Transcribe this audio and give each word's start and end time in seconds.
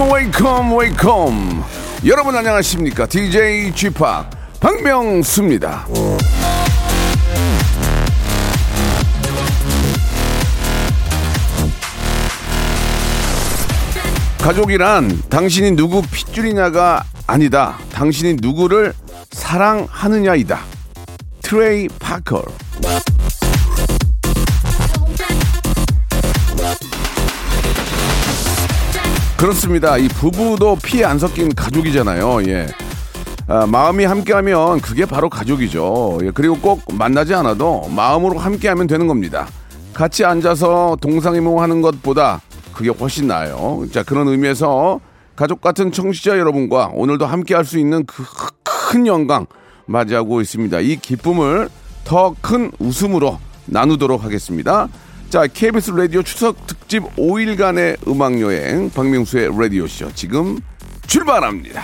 Welcome 0.00 0.76
welcome 0.76 0.76
welcome 0.76 1.64
여러분 2.06 2.36
안녕하십니까? 2.36 3.06
DJ 3.06 3.72
p 3.72 3.90
박명수입니다. 4.60 5.86
가족이란 14.38 15.22
당신이 15.28 15.72
누구 15.72 16.02
핏줄이냐가 16.02 17.02
아니다. 17.26 17.78
당신이 17.92 18.36
누구를 18.40 18.92
사랑하느냐이다. 19.32 20.60
트레이 21.42 21.88
파커 21.88 22.44
그렇습니다. 29.36 29.98
이 29.98 30.08
부부도 30.08 30.76
피 30.82 31.04
안 31.04 31.18
섞인 31.18 31.54
가족이잖아요. 31.54 32.42
예. 32.48 32.66
아, 33.48 33.66
마음이 33.66 34.04
함께하면 34.04 34.80
그게 34.80 35.04
바로 35.04 35.28
가족이죠. 35.28 36.18
예, 36.22 36.30
그리고 36.32 36.56
꼭 36.58 36.82
만나지 36.92 37.34
않아도 37.34 37.88
마음으로 37.94 38.38
함께하면 38.38 38.86
되는 38.86 39.06
겁니다. 39.06 39.46
같이 39.94 40.24
앉아서 40.24 40.96
동상이몽하는 41.00 41.80
것보다 41.82 42.40
그게 42.72 42.90
훨씬 42.90 43.28
나아요. 43.28 43.84
자 43.92 44.02
그런 44.02 44.26
의미에서 44.28 45.00
가족 45.36 45.60
같은 45.60 45.92
청취자 45.92 46.38
여러분과 46.38 46.90
오늘도 46.94 47.26
함께할 47.26 47.64
수 47.64 47.78
있는 47.78 48.04
그 48.06 48.24
큰 48.88 49.04
영광 49.08 49.46
맞이하고 49.86 50.40
있습니다. 50.40 50.78
이 50.78 50.94
기쁨을 50.96 51.68
더 52.04 52.34
큰 52.40 52.70
웃음으로 52.78 53.38
나누도록 53.66 54.22
하겠습니다. 54.22 54.86
자, 55.28 55.48
KBS 55.48 55.90
라디오 55.90 56.22
추석 56.22 56.68
특집 56.68 57.02
5일간의 57.16 58.06
음악 58.06 58.40
여행 58.40 58.88
박명수의 58.90 59.50
라디오 59.58 59.88
쇼 59.88 60.08
지금 60.14 60.60
출발합니다. 61.08 61.82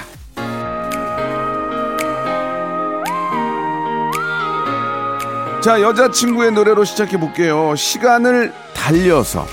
자, 5.60 5.80
여자친구의 5.80 6.52
노래로 6.52 6.84
시작해 6.84 7.18
볼게요. 7.18 7.74
시간을 7.74 8.52
달려서. 8.74 9.44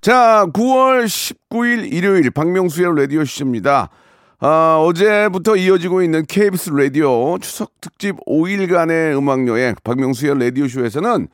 자, 0.00 0.46
9월 0.52 1.04
19일 1.04 1.92
일요일 1.92 2.30
박명수의 2.30 2.94
라디오 2.96 3.24
쇼입니다. 3.26 3.90
아, 4.40 4.78
어제부터 4.82 5.56
이어지고 5.56 6.02
있는 6.02 6.24
KBS 6.26 6.70
라디오 6.70 7.38
추석 7.38 7.72
특집 7.82 8.16
5일간의 8.26 9.16
음악 9.18 9.46
여행 9.46 9.74
박명수의 9.84 10.38
라디오 10.38 10.68
쇼에서는 10.68 11.28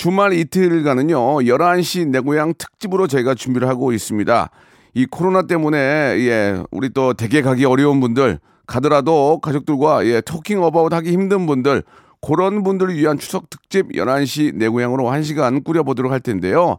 주말 0.00 0.32
이틀간은요, 0.32 1.40
11시 1.40 2.08
내 2.08 2.20
고향 2.20 2.54
특집으로 2.56 3.06
저희가 3.06 3.34
준비를 3.34 3.68
하고 3.68 3.92
있습니다. 3.92 4.48
이 4.94 5.04
코로나 5.04 5.42
때문에, 5.42 5.78
예, 5.78 6.62
우리 6.70 6.88
또 6.88 7.12
댁에 7.12 7.42
가기 7.42 7.66
어려운 7.66 8.00
분들, 8.00 8.38
가더라도 8.66 9.40
가족들과, 9.42 10.06
예, 10.06 10.22
talking 10.22 10.62
about 10.62 10.94
하기 10.94 11.12
힘든 11.12 11.44
분들, 11.44 11.82
그런 12.22 12.62
분들을 12.62 12.96
위한 12.96 13.18
추석 13.18 13.50
특집 13.50 13.92
11시 13.92 14.54
내 14.54 14.68
고향으로 14.68 15.04
1시간 15.04 15.62
꾸려보도록 15.62 16.10
할 16.10 16.20
텐데요. 16.20 16.78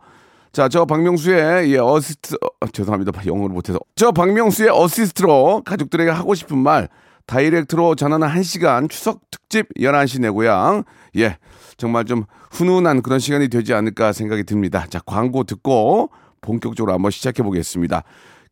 자, 0.51 0.67
저 0.67 0.85
박명수의 0.85 1.71
예, 1.73 1.77
어시스트, 1.77 2.37
어, 2.41 2.67
죄송합니다. 2.73 3.11
영어를 3.27 3.53
못해서. 3.53 3.77
저 3.93 4.11
박명수의 4.11 4.71
어시스트로 4.73 5.61
가족들에게 5.63 6.09
하고 6.09 6.33
싶은 6.33 6.57
말, 6.57 6.89
direct로 7.27 7.93
전하는 7.93 8.27
1시간 8.29 8.89
추석 8.89 9.21
특집 9.29 9.67
11시 9.77 10.21
내 10.21 10.29
고향. 10.31 10.85
예, 11.17 11.37
정말 11.81 12.05
좀 12.05 12.25
훈훈한 12.51 13.01
그런 13.01 13.17
시간이 13.17 13.47
되지 13.47 13.73
않을까 13.73 14.13
생각이 14.13 14.43
듭니다. 14.43 14.85
자, 14.87 14.99
광고 15.03 15.43
듣고 15.43 16.11
본격적으로 16.39 16.93
한번 16.93 17.09
시작해 17.09 17.41
보겠습니다. 17.41 18.03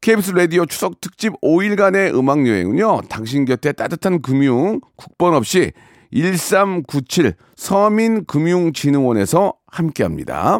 KBS 0.02 0.32
라디오 0.32 0.66
추석 0.66 1.00
특집 1.00 1.40
5일간의 1.42 2.16
음악 2.16 2.48
여행은요, 2.48 3.02
당신 3.08 3.46
곁에 3.46 3.72
따뜻한 3.72 4.24
금융, 4.24 4.80
국번 4.96 5.36
없이 5.36 5.74
1397 6.12 7.36
서민금융진흥원에서 7.56 9.54
함께 9.68 10.02
합니다. 10.02 10.60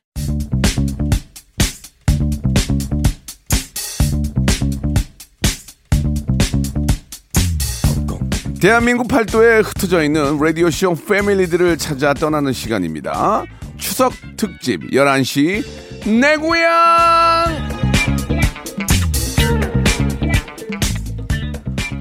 대한민국 8.61 9.07
팔도에 9.07 9.61
흩어져 9.61 10.03
있는 10.03 10.37
라디오쇼 10.39 10.93
패밀리들을 11.07 11.79
찾아 11.79 12.13
떠나는 12.13 12.53
시간입니다. 12.53 13.43
추석 13.77 14.13
특집 14.37 14.91
11시 14.91 15.63
내 16.21 16.37
고향! 16.37 17.47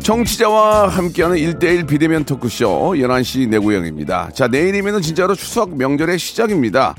청취자와 0.03 0.88
함께하는 0.88 1.38
1대1 1.38 1.88
비대면 1.88 2.25
토크쇼 2.25 2.93
11시 2.97 3.49
내 3.49 3.56
고향입니다. 3.56 4.28
자, 4.34 4.47
내일이면 4.47 5.00
진짜로 5.00 5.34
추석 5.34 5.75
명절의 5.75 6.19
시작입니다. 6.19 6.94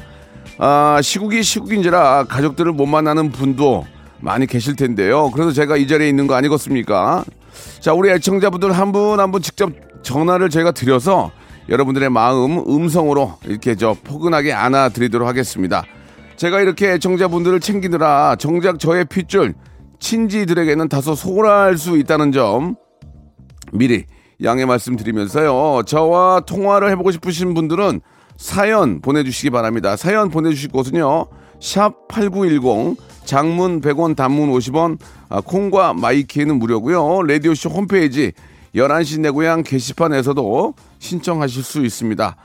아, 0.58 1.00
시국이 1.04 1.44
시국인지라 1.44 2.26
가족들을 2.28 2.72
못 2.72 2.88
만나는 2.88 3.32
분도 3.32 3.86
많이 4.22 4.46
계실 4.46 4.76
텐데요. 4.76 5.32
그래서 5.32 5.52
제가 5.52 5.78
이 5.78 5.88
자리에 5.88 6.08
있는 6.08 6.28
거 6.28 6.36
아니겠습니까? 6.36 7.26
자, 7.80 7.94
우리 7.94 8.10
애청자분들 8.12 8.72
한분 8.72 9.20
한분 9.20 9.42
직접 9.42 9.72
전화를 10.04 10.50
저희가 10.50 10.72
드려서 10.72 11.32
여러분들의 11.70 12.10
마음 12.10 12.60
음성으로 12.60 13.38
이렇게 13.46 13.76
저 13.76 13.96
포근하게 14.04 14.54
안아드리도록 14.54 15.28
하겠습니다. 15.28 15.84
제가 16.36 16.62
이렇게 16.62 16.94
애청자분들을 16.94 17.60
챙기느라 17.60 18.36
정작 18.38 18.80
저의 18.80 19.06
핏줄 19.06 19.54
친지들에게는 20.00 20.90
다소 20.90 21.14
소홀할 21.14 21.78
수 21.78 21.98
있다는 21.98 22.32
점 22.32 22.76
미리 23.72 24.06
양해 24.44 24.66
말씀드리면서요. 24.66 25.84
저와 25.86 26.42
통화를 26.42 26.90
해보고 26.92 27.12
싶으신 27.12 27.54
분들은 27.54 28.02
사연 28.38 29.02
보내주시기 29.02 29.52
바랍니다. 29.52 29.96
사연 29.96 30.30
보내주실 30.30 30.72
곳은요. 30.72 31.28
샵 31.60 32.08
8910 32.08 32.98
장문 33.32 33.80
100원 33.80 34.14
단문 34.18 34.52
50원 34.52 34.98
아, 35.30 35.40
콩과 35.40 35.94
마이키는 35.94 36.60
무료고요. 36.60 37.24
라디오쇼 37.24 37.70
홈페이지 37.70 38.34
11시 38.76 39.22
내 39.22 39.30
고향 39.30 39.64
게시판에서도 39.64 40.74
신청하실 41.00 41.64
수 41.64 41.86
있습니다. 41.86 42.36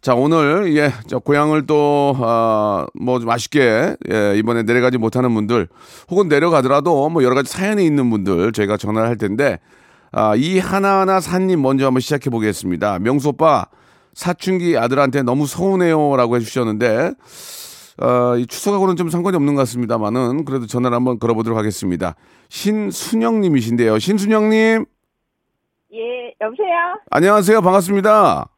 자 0.00 0.14
오늘 0.14 0.76
예, 0.76 0.92
저 1.08 1.18
고향을 1.18 1.66
또뭐 1.66 2.86
맛있게 3.24 3.96
예, 4.08 4.34
이번에 4.36 4.62
내려가지 4.62 4.98
못하는 4.98 5.34
분들 5.34 5.66
혹은 6.12 6.28
내려가더라도 6.28 7.08
뭐 7.08 7.24
여러 7.24 7.34
가지 7.34 7.50
사연이 7.50 7.84
있는 7.84 8.08
분들 8.08 8.52
저희가 8.52 8.76
전화를 8.76 9.08
할 9.08 9.16
텐데 9.18 9.58
아, 10.12 10.36
이 10.36 10.60
하나하나 10.60 11.18
산님 11.18 11.60
먼저 11.60 11.86
한번 11.86 12.00
시작해 12.00 12.30
보겠습니다. 12.30 13.00
명수 13.00 13.30
오빠 13.30 13.66
사춘기 14.14 14.78
아들한테 14.78 15.24
너무 15.24 15.48
서운해요 15.48 16.14
라고 16.14 16.36
해주셨는데 16.36 17.14
어, 17.98 18.36
이 18.36 18.46
추석하고는 18.46 18.96
좀 18.96 19.08
상관이 19.10 19.36
없는 19.36 19.54
것 19.54 19.60
같습니다만은 19.62 20.44
그래도 20.44 20.66
전화를 20.66 20.94
한번 20.96 21.18
걸어보도록 21.18 21.58
하겠습니다. 21.58 22.14
신순영님이신데요. 22.48 23.98
신순영님 23.98 24.84
예, 25.92 26.34
여보세요? 26.40 26.98
안녕하세요. 27.10 27.60
반갑습니다. 27.62 28.10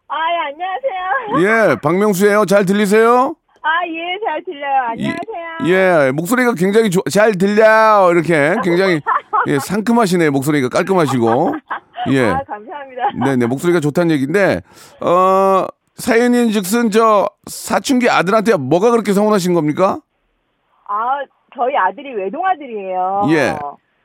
아, 0.08 0.14
예, 0.14 0.52
안녕하세요. 0.52 1.72
예, 1.72 1.76
박명수예요. 1.80 2.44
잘 2.44 2.66
들리세요? 2.66 3.34
아, 3.62 3.68
예, 3.86 4.18
잘 4.26 4.44
들려요. 4.44 4.82
안녕하세요. 4.90 6.06
예, 6.06 6.10
목소리가 6.12 6.52
굉장히 6.54 6.90
조- 6.90 7.00
잘 7.10 7.32
들려요. 7.32 8.10
이렇게 8.12 8.54
굉장히 8.62 9.00
예, 9.46 9.58
상큼하시네요. 9.58 10.30
목소리가 10.30 10.68
깔끔하시고. 10.68 11.54
예. 12.10 12.26
아, 12.26 12.42
감사합니다. 12.46 13.02
네 13.24 13.36
네, 13.36 13.46
목소리가 13.46 13.80
좋다는 13.80 14.10
얘기인데, 14.10 14.60
어, 15.00 15.64
사연인 15.94 16.50
즉슨 16.50 16.90
저 16.90 17.28
사춘기 17.46 18.08
아들한테 18.08 18.56
뭐가 18.56 18.90
그렇게 18.90 19.12
서운하신 19.12 19.54
겁니까? 19.54 19.98
아, 20.88 21.20
저희 21.54 21.76
아들이 21.76 22.14
외동아들이에요. 22.14 23.22
예. 23.30 23.54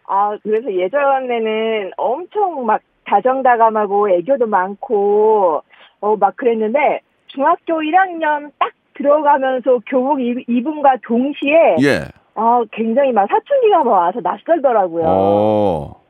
아, 0.08 0.38
그래서 0.44 0.72
예전에는 0.72 1.92
엄청 1.98 2.66
막 2.66 2.82
다정다감하고 3.06 4.10
애교도 4.10 4.48
많고 4.48 5.62
어 6.02 6.16
막 6.18 6.36
그랬는데 6.38 7.02
중학교 7.28 7.80
1학년 7.82 8.52
딱 8.60 8.72
들어가면서 8.96 9.80
교복 9.88 10.20
입, 10.22 10.44
입음과 10.48 10.98
동시에 11.04 11.78
예. 11.82 12.02
어 12.36 12.64
굉장히 12.72 13.12
막 13.14 13.28
사춘기가 13.30 13.84
막 13.84 13.92
와서 13.92 14.20
낯설더라고요. 14.22 15.06
어. 15.08 16.02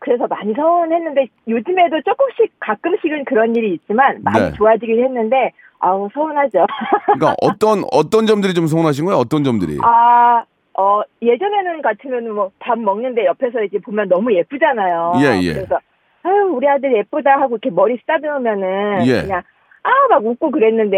그래서 0.00 0.26
많이 0.26 0.52
서운했는데 0.54 1.26
요즘에도 1.46 2.00
조금씩 2.02 2.52
가끔씩은 2.58 3.24
그런 3.26 3.54
일이 3.54 3.74
있지만 3.74 4.18
많이 4.22 4.40
네. 4.46 4.52
좋아지긴 4.56 5.04
했는데 5.04 5.52
아우 5.78 6.08
서운하죠. 6.12 6.66
그러니까 7.06 7.34
어떤 7.42 7.84
어떤 7.92 8.26
점들이 8.26 8.52
좀 8.54 8.66
서운하신 8.66 9.04
거예요? 9.06 9.18
어떤 9.18 9.44
점들이? 9.44 9.78
아, 9.82 10.42
어, 10.78 11.02
예전에는 11.22 11.82
같으면 11.82 12.30
뭐 12.34 12.50
밥 12.58 12.78
먹는데 12.78 13.24
옆에서 13.26 13.62
이제 13.62 13.78
보면 13.78 14.08
너무 14.08 14.32
예쁘잖아요. 14.34 15.12
예, 15.20 15.40
예. 15.42 15.52
그래서, 15.54 15.78
아유, 16.22 16.50
우리 16.54 16.68
아들 16.68 16.96
예쁘다 16.96 17.32
하고 17.40 17.56
이렇게 17.56 17.70
머리 17.70 17.96
쓰다듬으면은 17.98 19.06
예. 19.06 19.22
그냥, 19.22 19.42
아, 19.82 19.90
막 20.10 20.24
웃고 20.24 20.50
그랬는데, 20.50 20.96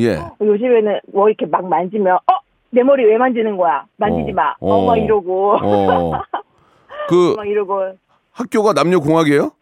예. 0.00 0.16
요즘에는 0.44 1.00
뭐 1.12 1.28
이렇게 1.28 1.46
막 1.46 1.66
만지면, 1.68 2.14
어? 2.16 2.34
내 2.70 2.82
머리 2.82 3.04
왜 3.04 3.16
만지는 3.16 3.56
거야? 3.56 3.84
만지지 3.96 4.32
어, 4.32 4.34
마. 4.34 4.54
어. 4.60 4.74
어, 4.74 4.86
막 4.86 4.96
이러고. 4.96 5.52
어. 5.62 6.12
그 7.08 7.34
막 7.36 7.46
이러고. 7.46 7.92
학교가 8.34 8.72
남녀 8.72 8.98
공학이에요? 9.00 9.52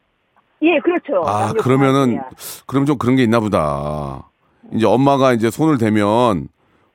예, 0.63 0.79
그렇죠. 0.81 1.23
아, 1.27 1.53
그러면은. 1.53 2.21
그럼 2.67 2.87
좀 2.87 2.97
그런 2.99 3.17
게 3.17 3.23
있나 3.23 3.41
보다. 3.41 4.29
이제 4.73 4.87
엄마가 4.87 5.33
이제 5.35 5.51
손을 5.51 5.77
대면 5.79 6.49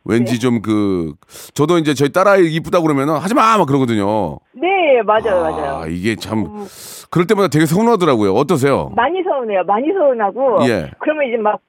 왠지 0.05 0.33
네. 0.33 0.39
좀그 0.39 1.13
저도 1.53 1.77
이제 1.77 1.93
저희 1.93 2.09
딸아이 2.11 2.45
이쁘다 2.55 2.81
그러면은 2.81 3.15
하지 3.17 3.33
마! 3.35 3.57
막 3.57 3.65
그러거든요. 3.67 4.39
네, 4.53 5.01
맞아요, 5.05 5.45
아, 5.45 5.51
맞아요. 5.51 5.83
음. 5.83 5.91
이게 5.91 6.15
참 6.15 6.65
그럴 7.11 7.27
때마다 7.27 7.49
되게 7.49 7.65
서운하더라고요. 7.65 8.33
어떠세요? 8.33 8.89
많이 8.95 9.21
서운해요. 9.21 9.63
많이 9.65 9.87
서운하고. 9.93 10.59
예. 10.69 10.89
그러면 10.99 11.27
이제 11.27 11.37
막, 11.37 11.59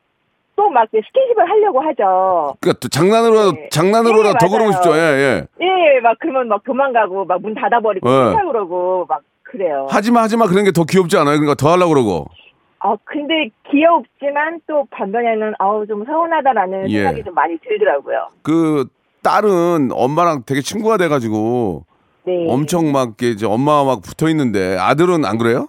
또막 0.57 0.87
스킨십을 0.91 1.51
하려고 1.51 1.81
하죠. 1.81 2.55
그러니까 2.61 2.79
또 2.81 2.89
장난으로 2.89 3.53
네. 3.53 3.69
장난으로라도 3.71 4.39
네, 4.41 4.47
더 4.47 4.49
그러고. 4.49 4.73
싶죠. 4.73 4.95
예, 4.97 5.01
예. 5.01 5.47
예, 5.61 6.01
막 6.01 6.17
그러면 6.21 6.49
막 6.49 6.63
도망가고 6.65 7.25
막 7.27 7.41
문 7.41 7.55
닫아버리고 7.55 8.09
네. 8.09 8.31
네. 8.37 8.37
그러고 8.47 9.05
막 9.09 9.21
그래요. 9.51 9.87
하지 9.91 10.11
마, 10.13 10.23
하지 10.23 10.37
마 10.37 10.47
그런 10.47 10.65
게 10.65 10.71
더 10.73 10.85
귀엽지 10.85 11.17
않아요? 11.17 11.37
그러니까 11.39 11.55
더 11.55 11.71
하려고 11.73 11.95
그러고. 11.95 12.27
아 12.81 12.95
근데 13.05 13.51
귀엽지만 13.71 14.61
또 14.69 14.87
반면에는 14.91 15.55
아우 15.59 15.87
좀 15.87 16.05
서운하다라는 16.05 16.91
예. 16.91 16.99
생각이 17.03 17.25
좀 17.25 17.35
많이 17.35 17.57
들더라고요. 17.59 18.29
그 18.43 18.87
딸은 19.23 19.89
엄마랑 19.93 20.43
되게 20.47 20.61
친구가 20.61 20.97
돼가지고 20.99 21.85
네. 22.25 22.45
엄청 22.49 22.93
막 22.93 23.21
이제 23.23 23.47
엄마와 23.47 23.85
막 23.85 24.03
붙어 24.03 24.29
있는데 24.29 24.77
아들은 24.79 25.25
안 25.25 25.39
그래요? 25.39 25.67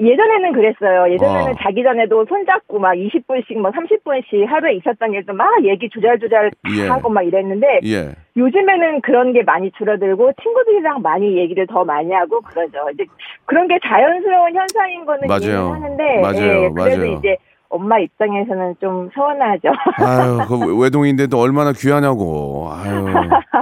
예전에는 0.00 0.52
그랬어요. 0.52 1.12
예전에는 1.12 1.52
어. 1.52 1.54
자기 1.60 1.82
전에도 1.82 2.24
손잡고 2.28 2.78
막 2.78 2.92
20분씩 2.92 3.58
막 3.58 3.74
30분씩 3.74 4.46
하루에 4.46 4.74
있었던 4.74 5.10
게좀막 5.10 5.64
얘기 5.64 5.88
조잘조잘 5.90 6.50
다 6.50 6.56
예. 6.76 6.88
하고 6.88 7.08
막 7.08 7.22
이랬는데 7.22 7.80
예. 7.84 8.14
요즘에는 8.36 9.00
그런 9.00 9.32
게 9.32 9.42
많이 9.42 9.72
줄어들고 9.72 10.32
친구들이랑 10.40 11.02
많이 11.02 11.36
얘기를 11.36 11.66
더 11.66 11.84
많이 11.84 12.12
하고 12.12 12.40
그러죠. 12.42 12.78
이제 12.94 13.04
그런 13.44 13.66
게 13.66 13.76
자연스러운 13.84 14.54
현상인 14.54 15.04
거는 15.04 15.26
맞아요. 15.26 15.72
하는데 15.72 16.20
맞아요. 16.20 16.64
예, 16.64 16.70
그래도 16.70 16.74
맞아요. 16.74 17.18
이제 17.18 17.36
엄마 17.68 17.98
입장에서는 17.98 18.76
좀 18.80 19.10
서운하죠. 19.14 19.68
아유, 19.98 20.38
그 20.48 20.80
외동인데도 20.80 21.38
얼마나 21.38 21.72
귀하냐고. 21.72 22.70
아유. 22.72 23.06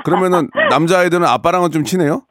그러면은 0.04 0.48
남자아이들은 0.70 1.24
아빠랑은 1.26 1.70
좀 1.70 1.82
친해요? 1.84 2.22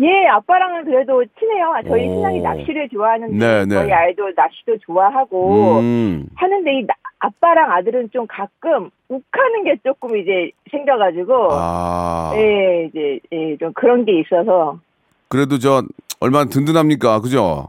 예, 0.00 0.26
아빠랑은 0.28 0.84
그래도 0.86 1.22
친해요. 1.38 1.74
저희 1.86 2.08
오. 2.08 2.14
신랑이 2.14 2.40
낚시를 2.40 2.88
좋아하는데 2.88 3.36
네, 3.36 3.64
네. 3.66 3.74
저희 3.74 3.92
아이도 3.92 4.30
낚시도 4.34 4.78
좋아하고 4.78 5.78
음. 5.80 6.26
하는데 6.36 6.72
이 6.72 6.86
나- 6.86 6.94
아빠랑 7.18 7.70
아들은 7.72 8.08
좀 8.10 8.26
가끔 8.26 8.88
욱하는 9.08 9.64
게 9.64 9.76
조금 9.84 10.16
이제 10.16 10.50
생겨가지고 10.70 11.48
아. 11.52 12.32
예, 12.34 12.84
이제 12.86 13.20
예, 13.32 13.56
좀 13.58 13.72
그런 13.74 14.06
게 14.06 14.18
있어서 14.20 14.78
그래도 15.28 15.58
저 15.58 15.82
얼마나 16.18 16.46
든든합니까? 16.46 17.20
그죠? 17.20 17.68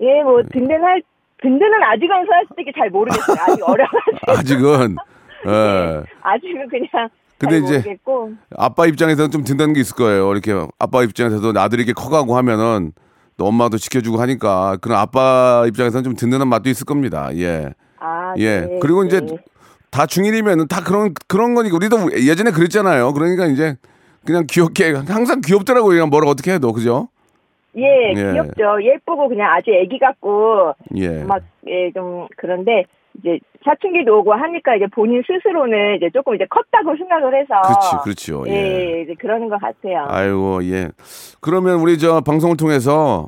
예, 0.00 0.22
뭐 0.24 0.42
든든할 0.42 1.00
든든은 1.42 1.82
아직은 1.84 2.26
솔직히 2.48 2.72
잘 2.76 2.90
모르겠어요. 2.90 3.36
아직 3.40 3.62
어려가지고 3.68 4.18
아직은. 4.32 4.96
예. 5.46 6.02
아직은 6.22 6.68
그냥 6.68 7.08
근데 7.38 7.60
잘 7.60 7.64
이제 7.64 7.76
모르겠고 7.78 8.32
아빠 8.56 8.86
입장에서는 8.86 9.30
좀 9.30 9.44
든든한 9.44 9.72
게 9.74 9.80
있을 9.80 9.96
거예요. 9.96 10.32
이렇게 10.32 10.52
아빠 10.78 11.02
입장에서도 11.02 11.58
아들이 11.58 11.82
이렇게 11.82 11.92
커가고 11.92 12.36
하면은 12.36 12.92
또 13.36 13.46
엄마도 13.46 13.76
지켜주고 13.76 14.18
하니까 14.18 14.78
그런 14.80 14.98
아빠 14.98 15.64
입장에서는 15.68 16.04
좀 16.04 16.16
든든한 16.16 16.48
맛도 16.48 16.70
있을 16.70 16.86
겁니다. 16.86 17.28
예. 17.34 17.70
아, 17.98 18.34
예. 18.38 18.60
네, 18.60 18.78
그리고 18.80 19.02
네. 19.02 19.08
이제 19.08 19.36
다 19.90 20.06
중일이면은 20.06 20.68
다 20.68 20.82
그런 20.82 21.12
그런 21.28 21.54
거니까 21.54 21.76
우리도 21.76 22.12
예전에 22.12 22.50
그랬잖아요. 22.50 23.12
그러니까 23.12 23.46
이제 23.46 23.76
그냥 24.24 24.44
귀엽게 24.48 24.92
항상 25.06 25.40
귀엽더라고요. 25.44 25.94
그냥 25.94 26.08
뭐라 26.10 26.28
어떻게 26.28 26.52
해도 26.52 26.72
그죠? 26.72 27.08
예, 27.76 28.12
예. 28.16 28.32
귀엽죠. 28.32 28.82
예쁘고 28.82 29.28
그냥 29.28 29.52
아주 29.52 29.70
애기 29.70 29.98
같고 29.98 30.72
예. 30.96 31.22
막, 31.24 31.42
예, 31.68 31.92
좀, 31.92 32.26
그런데, 32.36 32.84
이제, 33.18 33.38
사춘기도 33.64 34.20
오고 34.20 34.32
하니까 34.32 34.76
이제 34.76 34.86
본인 34.94 35.22
스스로는 35.26 35.96
이제 35.96 36.10
조금 36.14 36.34
이제 36.34 36.46
컸다고 36.48 36.96
생각을 36.96 37.34
해서. 37.34 37.54
그렇죠, 37.62 38.00
그렇죠. 38.02 38.44
예, 38.48 38.52
예. 38.98 39.02
이제 39.02 39.14
그러는 39.18 39.48
것 39.48 39.60
같아요. 39.60 40.06
아이고 40.08 40.64
예. 40.64 40.88
그러면 41.40 41.80
우리 41.80 41.98
저 41.98 42.20
방송을 42.20 42.56
통해서 42.56 43.26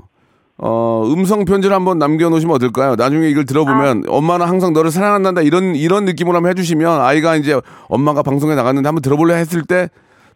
어 0.57 1.03
음성 1.07 1.45
편지를 1.45 1.75
한번 1.75 1.99
남겨놓으시면 1.99 2.55
어떨까요? 2.55 2.95
나중에 2.95 3.29
이걸 3.29 3.47
들어보면 3.47 4.05
아. 4.07 4.13
엄마는 4.13 4.47
항상 4.47 4.73
너를 4.73 4.91
사랑한다 4.91 5.43
이런 5.43 5.75
이런 5.75 6.05
느낌으로 6.05 6.37
한번 6.37 6.51
해주시면 6.51 7.01
아이가 7.01 7.35
이제 7.35 7.61
엄마가 7.89 8.23
방송에 8.23 8.55
나갔는데 8.55 8.87
한번 8.87 9.03
들어볼래 9.03 9.35
했을 9.35 9.63
때 9.63 9.89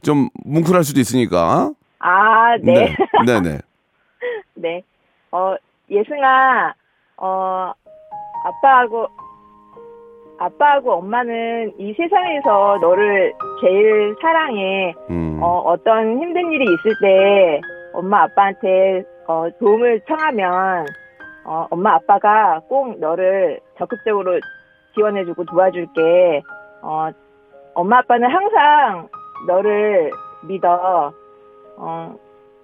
좀 0.02 0.28
뭉클할 0.44 0.84
수도 0.84 1.00
있으니까. 1.00 1.70
아, 2.00 2.56
네. 2.60 2.94
네, 3.24 3.40
네. 3.40 3.58
네. 4.54 4.82
어, 5.30 5.54
예승아, 5.90 6.74
어, 7.16 7.72
아빠하고, 8.44 9.06
아빠하고 10.44 10.92
엄마는 10.94 11.72
이 11.78 11.94
세상에서 11.94 12.78
너를 12.80 13.32
제일 13.60 14.14
사랑해. 14.20 14.94
음. 15.10 15.38
어, 15.40 15.58
어떤 15.60 16.18
힘든 16.18 16.50
일이 16.50 16.64
있을 16.64 16.94
때 17.00 17.60
엄마 17.92 18.22
아빠한테 18.22 19.04
어, 19.28 19.46
도움을 19.58 20.00
청하면 20.08 20.86
어, 21.44 21.66
엄마 21.70 21.94
아빠가 21.94 22.60
꼭 22.68 22.98
너를 22.98 23.60
적극적으로 23.78 24.40
지원해주고 24.94 25.44
도와줄게. 25.44 26.42
어, 26.82 27.10
엄마 27.74 27.98
아빠는 27.98 28.28
항상 28.28 29.08
너를 29.46 30.10
믿어. 30.42 31.12
어, 31.76 32.14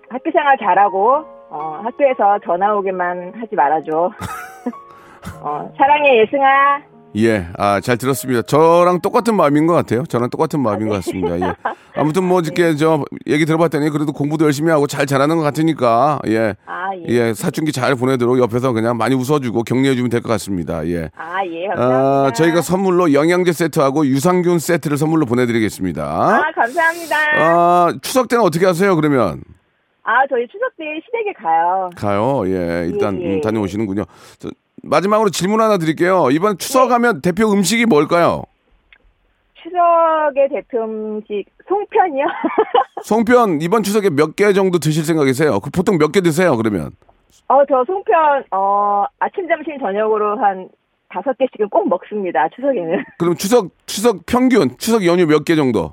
학교 0.08 0.30
생활 0.32 0.58
잘하고 0.58 1.24
어, 1.50 1.80
학교에서 1.84 2.38
전화 2.44 2.74
오기만 2.74 3.34
하지 3.36 3.54
말아줘. 3.54 4.10
어, 5.42 5.72
사랑해 5.76 6.18
예승아. 6.18 6.97
예, 7.16 7.46
아, 7.56 7.80
잘 7.80 7.96
들었습니다. 7.96 8.42
저랑 8.42 9.00
똑같은 9.00 9.34
마음인 9.34 9.66
것 9.66 9.72
같아요. 9.74 10.04
저랑 10.04 10.30
똑같은 10.30 10.60
마음인 10.60 10.88
것 10.88 10.94
같습니다. 10.96 11.40
예. 11.40 11.54
아무튼 11.96 12.22
뭐, 12.24 12.40
이렇게 12.40 12.76
저, 12.76 13.02
얘기 13.26 13.44
들어봤더니 13.44 13.90
그래도 13.90 14.12
공부도 14.12 14.44
열심히 14.44 14.70
하고 14.70 14.86
잘 14.86 15.06
잘하는 15.06 15.36
것 15.36 15.42
같으니까, 15.42 16.20
예. 16.28 16.54
아 16.66 16.90
예. 16.96 17.04
예, 17.08 17.34
사춘기 17.34 17.72
잘 17.72 17.96
보내도록 17.96 18.38
옆에서 18.38 18.72
그냥 18.72 18.96
많이 18.96 19.14
웃어주고 19.16 19.64
격려해주면 19.64 20.10
될 20.10 20.20
것 20.20 20.28
같습니다. 20.28 20.86
예. 20.88 21.10
아 21.16 21.44
예. 21.46 21.66
감사합니다. 21.68 22.26
아, 22.26 22.32
저희가 22.34 22.60
선물로 22.62 23.12
영양제 23.14 23.52
세트하고 23.52 24.06
유산균 24.06 24.58
세트를 24.58 24.96
선물로 24.98 25.26
보내드리겠습니다. 25.26 26.02
아 26.04 26.42
감사합니다. 26.54 27.16
아, 27.36 27.94
추석 28.02 28.28
때는 28.28 28.44
어떻게 28.44 28.66
하세요, 28.66 28.94
그러면? 28.94 29.40
아 30.04 30.26
저희 30.30 30.46
추석 30.46 30.70
때 30.78 30.84
시댁에 31.04 31.32
가요. 31.42 31.90
가요. 31.96 32.42
예, 32.46 32.86
일단 32.90 33.20
예, 33.20 33.24
예. 33.30 33.34
음, 33.36 33.40
다녀오시는군요. 33.40 34.04
저, 34.38 34.48
마지막으로 34.82 35.30
질문 35.30 35.60
하나 35.60 35.78
드릴게요. 35.78 36.28
이번 36.30 36.58
추석 36.58 36.90
하면 36.90 37.20
대표 37.22 37.50
음식이 37.52 37.86
뭘까요? 37.86 38.42
추석의 39.62 40.48
대표 40.50 40.84
음식 40.84 41.44
송편이요. 41.68 42.24
송편 43.04 43.60
이번 43.60 43.82
추석에 43.82 44.10
몇 44.10 44.34
개 44.36 44.52
정도 44.52 44.78
드실 44.78 45.04
생각이세요? 45.04 45.60
그 45.60 45.70
보통 45.70 45.98
몇 45.98 46.12
개 46.12 46.20
드세요, 46.20 46.56
그러면? 46.56 46.90
어 47.48 47.64
저 47.68 47.84
송편 47.86 48.44
어 48.50 49.04
아침 49.18 49.48
점심 49.48 49.78
저녁으로 49.78 50.38
한 50.38 50.68
다섯 51.08 51.36
개씩은 51.38 51.68
꼭 51.70 51.88
먹습니다. 51.88 52.48
추석에는. 52.54 53.04
그럼 53.18 53.34
추석, 53.36 53.70
추석 53.86 54.24
평균, 54.26 54.76
추석 54.78 55.04
연휴 55.06 55.26
몇 55.26 55.44
개 55.44 55.54
정도? 55.56 55.92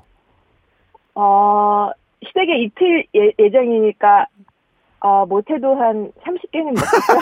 어 1.14 1.90
시댁에 2.26 2.58
이틀 2.62 3.04
예, 3.14 3.32
예정이니까 3.38 4.26
어 5.06 5.24
못해도 5.26 5.76
한 5.76 6.10
30개는 6.24 6.74
먹겠죠. 6.74 7.20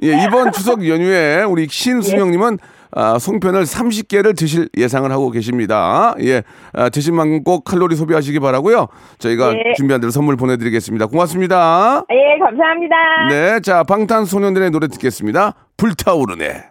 예, 0.04 0.24
이번 0.24 0.50
추석 0.52 0.88
연휴에 0.88 1.42
우리 1.42 1.66
신수영님은 1.68 2.58
아, 2.90 3.18
송편을 3.18 3.64
30개를 3.64 4.34
드실 4.34 4.70
예상을 4.74 5.10
하고 5.12 5.30
계십니다. 5.30 6.14
예, 6.22 6.42
아, 6.72 6.88
드신 6.88 7.14
만큼 7.14 7.44
꼭 7.44 7.64
칼로리 7.64 7.96
소비하시기 7.96 8.40
바라고요. 8.40 8.86
저희가 9.18 9.52
네. 9.52 9.74
준비한 9.76 10.00
대로 10.00 10.10
선물 10.10 10.36
보내드리겠습니다. 10.36 11.06
고맙습니다. 11.08 12.04
예, 12.10 12.38
감사합니다. 12.38 12.96
네, 13.28 13.60
자 13.60 13.82
방탄소년단의 13.82 14.70
노래 14.70 14.88
듣겠습니다. 14.88 15.52
불타오르네. 15.76 16.62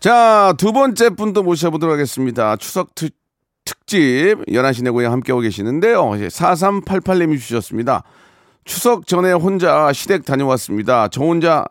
자, 0.00 0.54
두 0.56 0.72
번째 0.72 1.10
분도 1.10 1.42
모셔보도록 1.42 1.92
하겠습니다. 1.92 2.56
추석 2.56 2.94
특, 2.94 3.12
특집 3.64 4.36
11시 4.46 4.84
내 4.84 4.90
고향 4.90 5.12
함께하고 5.12 5.42
계시는데요. 5.42 6.02
4388님이 6.12 7.38
주셨습니다. 7.38 8.04
추석 8.68 9.06
전에 9.06 9.32
혼자 9.32 9.90
시댁 9.94 10.26
다녀왔습니다. 10.26 11.08
저 11.08 11.22
혼자 11.24 11.64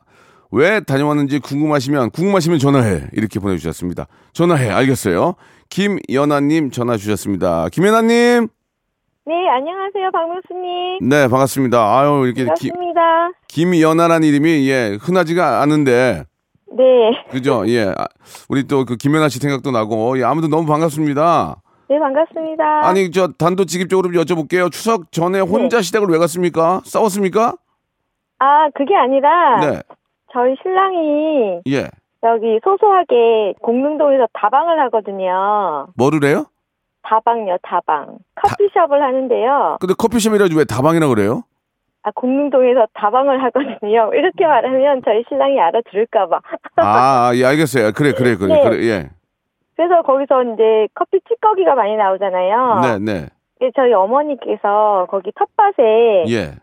왜 0.51 0.79
다녀왔는지 0.79 1.37
궁금하시면 1.39 2.09
궁금하시면 2.09 2.57
전화해 2.57 3.03
이렇게 3.13 3.39
보내주셨습니다. 3.39 4.07
전화해 4.33 4.71
알겠어요. 4.71 5.35
김연아님 5.69 6.71
전화 6.71 6.97
주셨습니다. 6.97 7.69
김연아님 7.71 8.47
네, 9.27 9.33
안녕하세요, 9.49 10.09
박명수님. 10.11 11.07
네 11.09 11.27
반갑습니다. 11.27 11.77
아유 11.99 12.23
이렇게 12.25 12.41
기, 12.41 12.45
반갑습니다. 12.47 13.01
김연아라는 13.47 14.27
이름이 14.27 14.67
예 14.67 14.97
흔하지가 14.99 15.61
않은데 15.61 16.23
네, 16.71 16.83
그죠 17.29 17.63
예 17.67 17.93
아, 17.95 18.05
우리 18.49 18.63
또 18.63 18.85
그 18.85 18.95
김연아 18.97 19.29
씨 19.29 19.37
생각도 19.37 19.69
나고 19.69 20.17
예, 20.17 20.23
아무튼 20.23 20.49
너무 20.49 20.65
반갑습니다. 20.65 21.61
네, 21.89 21.99
반갑습니다. 21.99 22.87
아니 22.87 23.11
저 23.11 23.27
단도직입적으로 23.27 24.11
좀 24.11 24.21
여쭤볼게요. 24.21 24.71
추석 24.71 25.11
전에 25.11 25.39
혼자 25.39 25.81
시댁을 25.81 26.07
왜 26.09 26.17
갔습니까? 26.17 26.81
싸웠습니까? 26.83 27.53
아, 28.39 28.69
그게 28.75 28.95
아니라 28.95 29.59
네 29.61 29.81
저희 30.33 30.55
신랑이 30.61 31.61
예. 31.67 31.89
여기 32.23 32.59
소소하게 32.63 33.53
공릉동에서 33.61 34.27
다방을 34.33 34.79
하거든요. 34.85 35.87
뭐를 35.95 36.23
해요? 36.25 36.45
다방요, 37.03 37.57
다방. 37.63 38.17
커피숍을 38.35 39.01
하는데요. 39.01 39.77
근데 39.79 39.93
커피숍이라지 39.97 40.57
왜 40.57 40.65
다방이라 40.65 41.07
그래요? 41.07 41.43
아, 42.03 42.11
공릉동에서 42.11 42.87
다방을 42.93 43.41
하거든요. 43.45 44.11
이렇게 44.13 44.45
말하면 44.45 45.01
저희 45.05 45.23
신랑이 45.29 45.59
알아들을까봐. 45.59 46.39
아, 46.77 47.31
예, 47.35 47.45
알겠어요. 47.45 47.91
그래, 47.93 48.11
그래, 48.13 48.35
그래, 48.35 48.55
네. 48.55 48.61
그래, 48.69 48.87
예. 48.87 49.09
그래서 49.77 50.01
거기서 50.01 50.43
이제 50.53 50.87
커피 50.95 51.19
찌꺼기가 51.29 51.75
많이 51.75 51.95
나오잖아요. 51.95 52.81
네, 52.81 52.99
네. 52.99 53.27
저희 53.75 53.93
어머니께서 53.93 55.07
거기 55.09 55.31
텃밭에 55.33 56.25
예. 56.29 56.55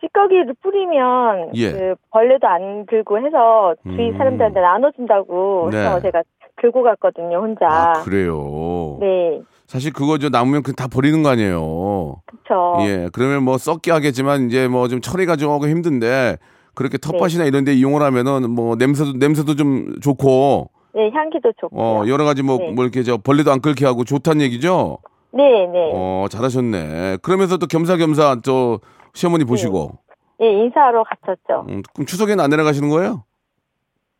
찌꺼기를 0.00 0.54
뿌리면 0.62 1.50
예. 1.54 1.70
그 1.72 1.94
벌레도 2.10 2.46
안 2.46 2.86
들고 2.86 3.18
해서 3.24 3.74
주위 3.84 4.10
음. 4.10 4.18
사람들한테 4.18 4.60
나눠준다고 4.60 5.68
해서 5.72 5.94
네. 5.96 6.00
제가 6.02 6.22
들고 6.60 6.82
갔거든요, 6.82 7.38
혼자. 7.38 7.66
아, 7.66 7.92
그래요. 8.04 8.96
네, 9.00 9.40
사실 9.66 9.92
그거 9.92 10.18
저 10.18 10.28
남으면 10.28 10.62
그 10.62 10.72
다 10.74 10.86
버리는 10.88 11.22
거 11.22 11.28
아니에요. 11.30 12.16
그쵸. 12.26 12.76
예. 12.80 13.08
그러면 13.12 13.42
뭐 13.42 13.58
썩게 13.58 13.90
하겠지만 13.92 14.46
이제 14.46 14.66
뭐 14.68 14.88
좀 14.88 15.00
처리가 15.00 15.36
좀 15.36 15.50
하고 15.52 15.66
힘든데 15.68 16.36
그렇게 16.74 16.96
텃밭이나 16.98 17.44
이런 17.44 17.64
데 17.64 17.72
이용을 17.74 18.02
하면은 18.02 18.50
뭐 18.50 18.76
냄새도 18.76 19.12
냄새도 19.18 19.56
좀 19.56 20.00
좋고 20.00 20.70
네, 20.94 21.10
향기도 21.10 21.52
좋고. 21.58 21.80
어, 21.80 22.06
여러 22.06 22.24
가지 22.24 22.42
뭐, 22.42 22.58
네. 22.58 22.70
뭐 22.72 22.84
이렇게 22.84 23.02
저 23.02 23.16
벌레도 23.16 23.50
안 23.50 23.60
끓게 23.60 23.86
하고 23.86 24.04
좋다는 24.04 24.42
얘기죠? 24.42 24.98
네, 25.32 25.66
네. 25.66 25.90
어, 25.94 26.26
잘하셨네. 26.30 27.18
그러면서 27.22 27.56
또 27.56 27.66
겸사겸사 27.66 28.36
또 28.44 28.80
시어머니 29.14 29.44
보시고. 29.44 29.98
예, 30.42 30.50
인사하러 30.50 31.04
갔었죠. 31.04 31.66
음, 31.68 31.82
그럼 31.94 32.06
추석에는 32.06 32.42
안 32.42 32.50
내려가시는 32.50 32.88
거예요? 32.90 33.24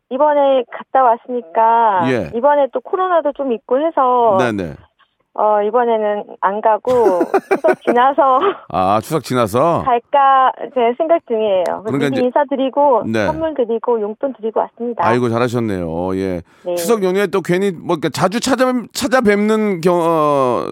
이번에 0.09 0.63
갔다 0.71 1.03
왔으니까 1.03 2.11
예. 2.11 2.37
이번에 2.37 2.67
또 2.71 2.79
코로나도 2.81 3.33
좀 3.33 3.51
있고 3.51 3.79
해서 3.79 4.37
네네. 4.37 4.75
어 5.35 5.63
이번에는 5.63 6.25
안 6.41 6.61
가고 6.61 6.91
추석 7.49 7.81
지나서 7.81 8.39
아, 8.69 8.99
추석 9.01 9.23
지나서? 9.23 9.81
갈까 9.83 10.51
제 10.75 10.93
생각 10.97 11.25
중이에요. 11.27 11.63
그러니까 11.85 12.07
이제- 12.09 12.21
인사드리고 12.21 13.03
네. 13.07 13.25
선물 13.25 13.55
드리고 13.55 13.99
용돈 13.99 14.33
드리고 14.33 14.59
왔습니다. 14.59 15.03
아이고, 15.05 15.29
잘하셨네요. 15.29 16.15
예. 16.17 16.41
네. 16.65 16.75
추석 16.75 17.03
연휴에 17.03 17.25
또 17.27 17.41
괜히 17.41 17.71
뭐, 17.71 17.95
그러니까 17.95 18.09
자주 18.09 18.39
찾아, 18.39 18.71
찾아뵙는 18.93 19.81
경, 19.81 19.95
어, 20.01 20.71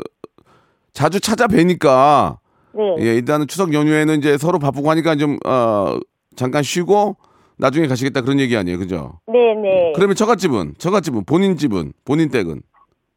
자주 0.94 1.20
찾아뵈니까, 1.20 2.38
네. 2.74 2.96
예, 3.00 3.16
일단은 3.16 3.48
추석 3.48 3.74
연휴에는 3.74 4.16
이제 4.20 4.38
서로 4.38 4.60
바쁘고 4.60 4.92
하니까 4.92 5.16
좀, 5.16 5.38
어, 5.48 5.96
잠깐 6.36 6.62
쉬고, 6.62 7.16
나중에 7.58 7.88
가시겠다 7.88 8.22
그런 8.22 8.40
얘기 8.40 8.56
아니에요. 8.56 8.78
그죠? 8.78 9.14
네, 9.28 9.56
네. 9.56 9.92
그러면 9.96 10.16
처갓집은, 10.16 10.76
처갓집은, 10.78 11.26
본인 11.26 11.58
집은, 11.58 11.94
본인 12.06 12.30
댁은. 12.30 12.62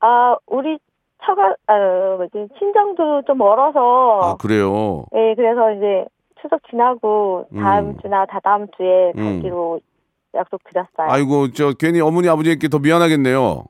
아, 0.01 0.37
우리 0.47 0.77
처가, 1.25 1.55
아, 1.67 2.17
뭐지, 2.17 2.49
친정도 2.59 3.23
좀 3.27 3.39
멀어서, 3.39 4.21
아, 4.23 4.37
그래요. 4.37 5.05
예, 5.15 5.35
그래서 5.35 5.73
이제 5.73 6.05
추석 6.41 6.61
지나고 6.69 7.47
다음 7.57 7.91
음. 7.91 7.97
주나 8.03 8.27
다다음 8.27 8.67
주에 8.77 9.13
음. 9.17 9.37
가기로 9.37 9.81
약속 10.35 10.63
드렸어요. 10.65 11.09
아이고, 11.09 11.53
저 11.53 11.73
괜히 11.73 12.01
어머니 12.01 12.29
아버지께 12.29 12.69
더 12.69 12.79
미안하겠네요. 12.79 13.65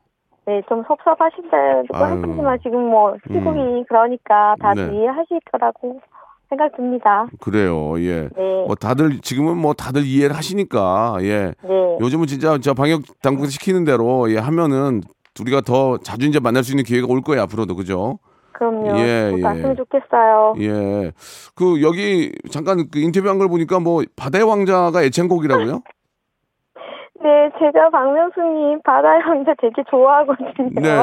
네, 0.46 0.62
좀 0.68 0.82
섭섭하신데. 0.86 1.56
했지만 1.92 2.58
지금 2.62 2.90
뭐, 2.90 3.16
시국이 3.26 3.84
그러니까 3.88 4.54
다들 4.60 4.90
네. 4.90 4.98
이해하실 4.98 5.40
거라고 5.50 6.00
생각 6.48 6.76
듭니다. 6.76 7.26
그래요. 7.40 7.98
예. 8.00 8.28
네. 8.36 8.64
뭐 8.66 8.74
다들 8.74 9.20
지금은 9.20 9.56
뭐 9.56 9.72
다들 9.74 10.04
이해를 10.04 10.36
하시니까 10.36 11.16
예. 11.22 11.52
네. 11.62 11.98
요즘은 12.00 12.26
진짜 12.26 12.58
저 12.58 12.74
방역 12.74 13.02
당국에서 13.22 13.50
시키는 13.50 13.84
대로 13.84 14.30
예 14.30 14.38
하면은 14.38 15.00
우리가 15.40 15.60
더 15.62 15.98
자주 15.98 16.26
이제 16.26 16.38
만날 16.40 16.62
수 16.62 16.72
있는 16.72 16.84
기회가 16.84 17.06
올 17.08 17.20
거예요 17.22 17.42
앞으로도 17.42 17.74
그죠? 17.74 18.18
그럼요. 18.52 18.96
예, 18.98 19.30
꼭 19.32 19.40
예. 19.40 19.44
왔으면 19.44 19.76
좋겠어요. 19.76 20.54
예. 20.60 21.12
그 21.56 21.82
여기 21.82 22.32
잠깐 22.50 22.88
그 22.88 23.00
인터뷰한 23.00 23.38
걸 23.38 23.48
보니까 23.48 23.80
뭐 23.80 24.04
바다의 24.16 24.44
왕자가 24.44 25.02
애창곡이라고요? 25.02 25.82
네, 27.22 27.50
제가 27.58 27.90
박명수님 27.90 28.82
바다의 28.82 29.22
왕자 29.26 29.54
되게 29.60 29.82
좋아하거든요. 29.90 30.80
네. 30.80 30.98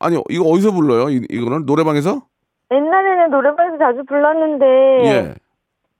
아니 0.00 0.20
이거 0.28 0.44
어디서 0.44 0.72
불러요? 0.72 1.08
이, 1.10 1.24
이거는 1.30 1.66
노래방에서? 1.66 2.22
옛날에는 2.72 3.30
노래방에서 3.30 3.78
자주 3.78 4.02
불렀는데 4.08 4.66
예. 5.04 5.34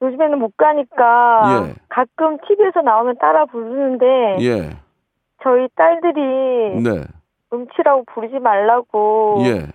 요즘에는 0.02 0.38
못 0.40 0.56
가니까 0.56 1.68
예. 1.68 1.74
가끔 1.90 2.38
TV에서 2.48 2.80
나오면 2.80 3.18
따라 3.20 3.44
부르는데 3.46 4.38
예. 4.40 4.70
저희 5.44 5.68
딸들이 5.76 6.82
네. 6.82 7.04
음치라고 7.52 8.04
부르지 8.12 8.38
말라고 8.38 9.38
예. 9.44 9.66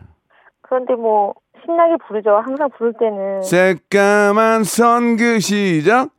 그런데 0.62 0.96
뭐 0.96 1.34
신나게 1.66 1.96
부르죠. 2.08 2.32
항상 2.44 2.70
부를 2.78 2.94
때는 3.00 3.42
새까만 3.42 4.64
선그 4.64 5.40
시작. 5.40 6.10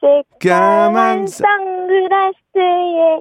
새까만 0.00 1.26
사- 1.26 1.44
선글라스에 1.46 3.20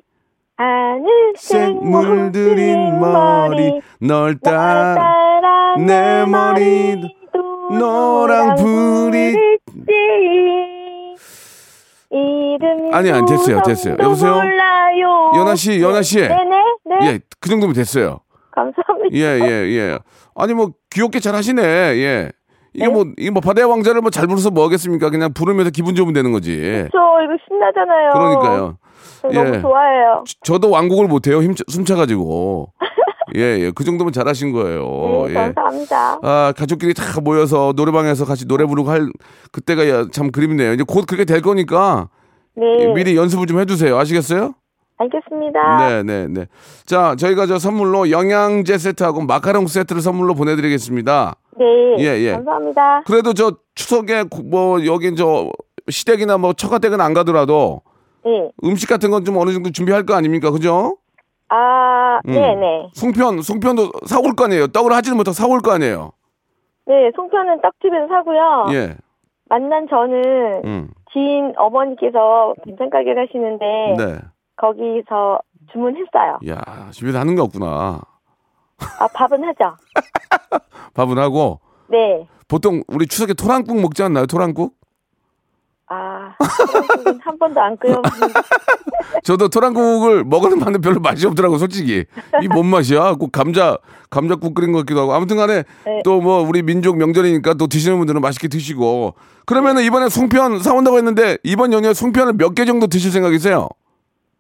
하늘색 0.58 1.76
물들인 1.84 3.00
머리 3.00 3.82
널날 4.02 4.38
따라 4.44 5.76
내내 5.78 6.26
머리도 6.26 7.08
노랑 7.72 8.56
불이- 8.56 9.34
불 9.36 10.69
이 12.12 12.18
이름이 12.18 12.89
아니, 12.94 13.12
아니, 13.12 13.25
됐어요, 13.28 13.62
됐어요. 13.63 13.96
여보세요? 14.00 14.34
몰라요. 14.34 15.32
연아 15.38 15.56
씨, 15.56 15.82
연아 15.82 16.01
씨. 16.01 16.18
네네 16.20 16.56
네 16.86 17.08
예, 17.08 17.20
그 17.39 17.50
정도면 17.50 17.75
됐어요. 17.75 18.20
감사합니다. 18.51 19.16
예, 19.16 19.39
예, 19.42 19.50
예. 19.78 20.00
아니 20.36 20.54
뭐 20.54 20.72
귀엽게 20.92 21.20
잘 21.20 21.36
하시네. 21.36 21.62
예. 21.63 22.32
이게 22.74 22.88
네? 22.88 22.92
뭐 22.94 23.06
이게 23.18 23.30
뭐 23.30 23.42
바다의 23.42 23.70
왕자를 23.70 24.01
뭐잘 24.01 24.28
불러서 24.28 24.50
뭐 24.51 24.63
하겠습니까? 24.66 25.10
그냥 25.10 25.34
부르면서 25.34 25.70
기분 25.72 25.96
좋으면 25.96 26.13
되는 26.13 26.32
거지. 26.32 26.88
저 26.92 26.98
이거 27.24 27.34
신나잖아요. 27.48 28.10
그러니까요. 28.12 28.78
저 29.22 29.30
예. 29.30 29.34
너무 29.34 29.62
좋아해요. 29.62 30.24
저 30.44 30.58
도 30.60 30.70
왕곡을 30.72 31.08
못 31.08 31.28
해요. 31.28 31.42
힘 31.42 31.54
숨차 31.68 31.96
가지고. 31.96 32.72
예, 33.36 33.41
예. 33.59 33.71
그 33.74 33.83
정도면 33.83 34.13
잘하신 34.13 34.51
거예요. 34.51 34.81
네, 35.27 35.29
예. 35.29 35.33
감사합니다. 35.33 36.19
아, 36.24 36.53
가족끼리 36.57 36.93
다 36.93 37.19
모여서 37.21 37.74
노래방에서 37.75 38.25
같이 38.25 38.45
노래 38.48 38.65
부르고 38.65 38.89
할 38.89 39.09
그때가 39.51 39.88
야- 39.89 40.07
참 40.12 40.31
그립네요. 40.31 40.74
이제 40.74 40.83
곧 40.88 41.05
그렇게 41.05 41.25
될 41.25 41.41
거니까 41.41 42.09
네, 42.55 42.93
미리 42.93 43.15
연습을 43.15 43.45
좀 43.48 43.59
해주세요. 43.59 43.98
아시겠어요? 43.98 44.53
알겠습니다. 44.98 45.77
네, 45.88 46.03
네, 46.03 46.27
네. 46.27 46.45
자, 46.86 47.15
저희가 47.17 47.45
저 47.48 47.57
선물로 47.57 48.12
영양제 48.12 48.77
세트하고 48.77 49.21
마카롱 49.21 49.67
세트를 49.67 50.01
선물로 50.01 50.33
보내드리겠습니다. 50.36 51.36
네, 51.57 51.65
예, 52.00 52.03
예. 52.25 52.31
감사합니다. 52.33 53.03
그래도 53.05 53.33
저 53.33 53.53
추석에 53.75 54.24
구- 54.24 54.43
뭐 54.43 54.86
여긴 54.86 55.15
저 55.15 55.50
시댁이나 55.89 56.38
뭐 56.38 56.51
처가댁은 56.53 57.00
안 57.01 57.13
가더라도 57.13 57.81
네, 58.25 58.51
음식 58.65 58.89
같은 58.89 59.09
건 59.12 59.24
좀 59.24 59.38
어느 59.38 59.51
정도 59.53 59.71
준비할 59.71 60.05
거 60.05 60.13
아닙니까? 60.15 60.51
그죠? 60.51 60.98
아, 61.50 62.20
음. 62.27 62.32
네, 62.32 62.56
네. 62.56 62.89
송편, 62.94 63.41
송편도 63.41 63.91
사올 64.06 64.36
거 64.36 64.46
아니에요. 64.46 64.68
떡을 64.68 64.94
하지는 64.94 65.18
못하고 65.18 65.34
사올 65.34 65.62
거 65.62 65.72
아니에요. 65.72 66.12
네, 66.86 67.12
송편은 67.15 67.62
떡집에서 67.62 68.08
사고요. 68.08 68.68
예. 68.72 68.96
만난 69.50 69.88
저는 69.89 70.62
음. 70.65 70.89
지인 71.12 71.53
어머니께서 71.58 72.53
반찬 72.63 72.89
가게 72.89 73.15
가시는데 73.15 73.65
네. 73.98 74.20
거기서 74.58 75.39
주문했어요. 75.72 76.39
야, 76.50 76.89
집에서 76.91 77.20
하는 77.20 77.36
게 77.36 77.41
없구나. 77.41 78.01
아, 79.00 79.08
밥은 79.13 79.44
하죠. 79.44 79.75
밥은 80.94 81.18
하고 81.18 81.60
네. 81.88 82.27
보통 82.48 82.84
우리 82.88 83.08
추석에 83.08 83.34
토랑국 83.34 83.79
먹지 83.82 84.03
않나요? 84.03 84.25
토랑국? 84.25 84.78
한 87.22 87.38
번도 87.38 87.60
안 87.62 87.77
끓여봤는데. 87.77 88.34
저도 89.24 89.50
토랑국을 89.50 90.24
먹어는 90.24 90.60
봤는데 90.60 90.88
별로 90.88 91.00
맛이 91.00 91.25
없더라고 91.27 91.58
솔직히 91.58 92.05
이 92.43 92.48
뭔 92.50 92.65
맛이야? 92.67 93.13
꼭 93.15 93.31
감자 93.31 93.77
감자국 94.10 94.53
끓인 94.55 94.72
것 94.72 94.79
같기도 94.79 95.01
하고 95.01 95.13
아무튼간에 95.13 95.63
네. 95.86 96.01
또뭐 96.03 96.41
우리 96.48 96.62
민족 96.63 96.98
명절이니까 96.98 97.53
또 97.55 97.67
드시는 97.67 97.98
분들은 97.98 98.22
맛있게 98.22 98.48
드시고 98.48 99.15
그러면은 99.46 99.84
이번에 99.84 100.10
송편 100.10 100.60
사온다고 100.62 100.98
했는데 100.98 101.38
이번 101.43 101.74
연휴에 101.74 101.93
송편을 101.93 102.34
몇 102.34 102.53
개 102.55 102.65
정도 102.65 102.88
드실 102.88 103.12
생각이세요? 103.12 103.67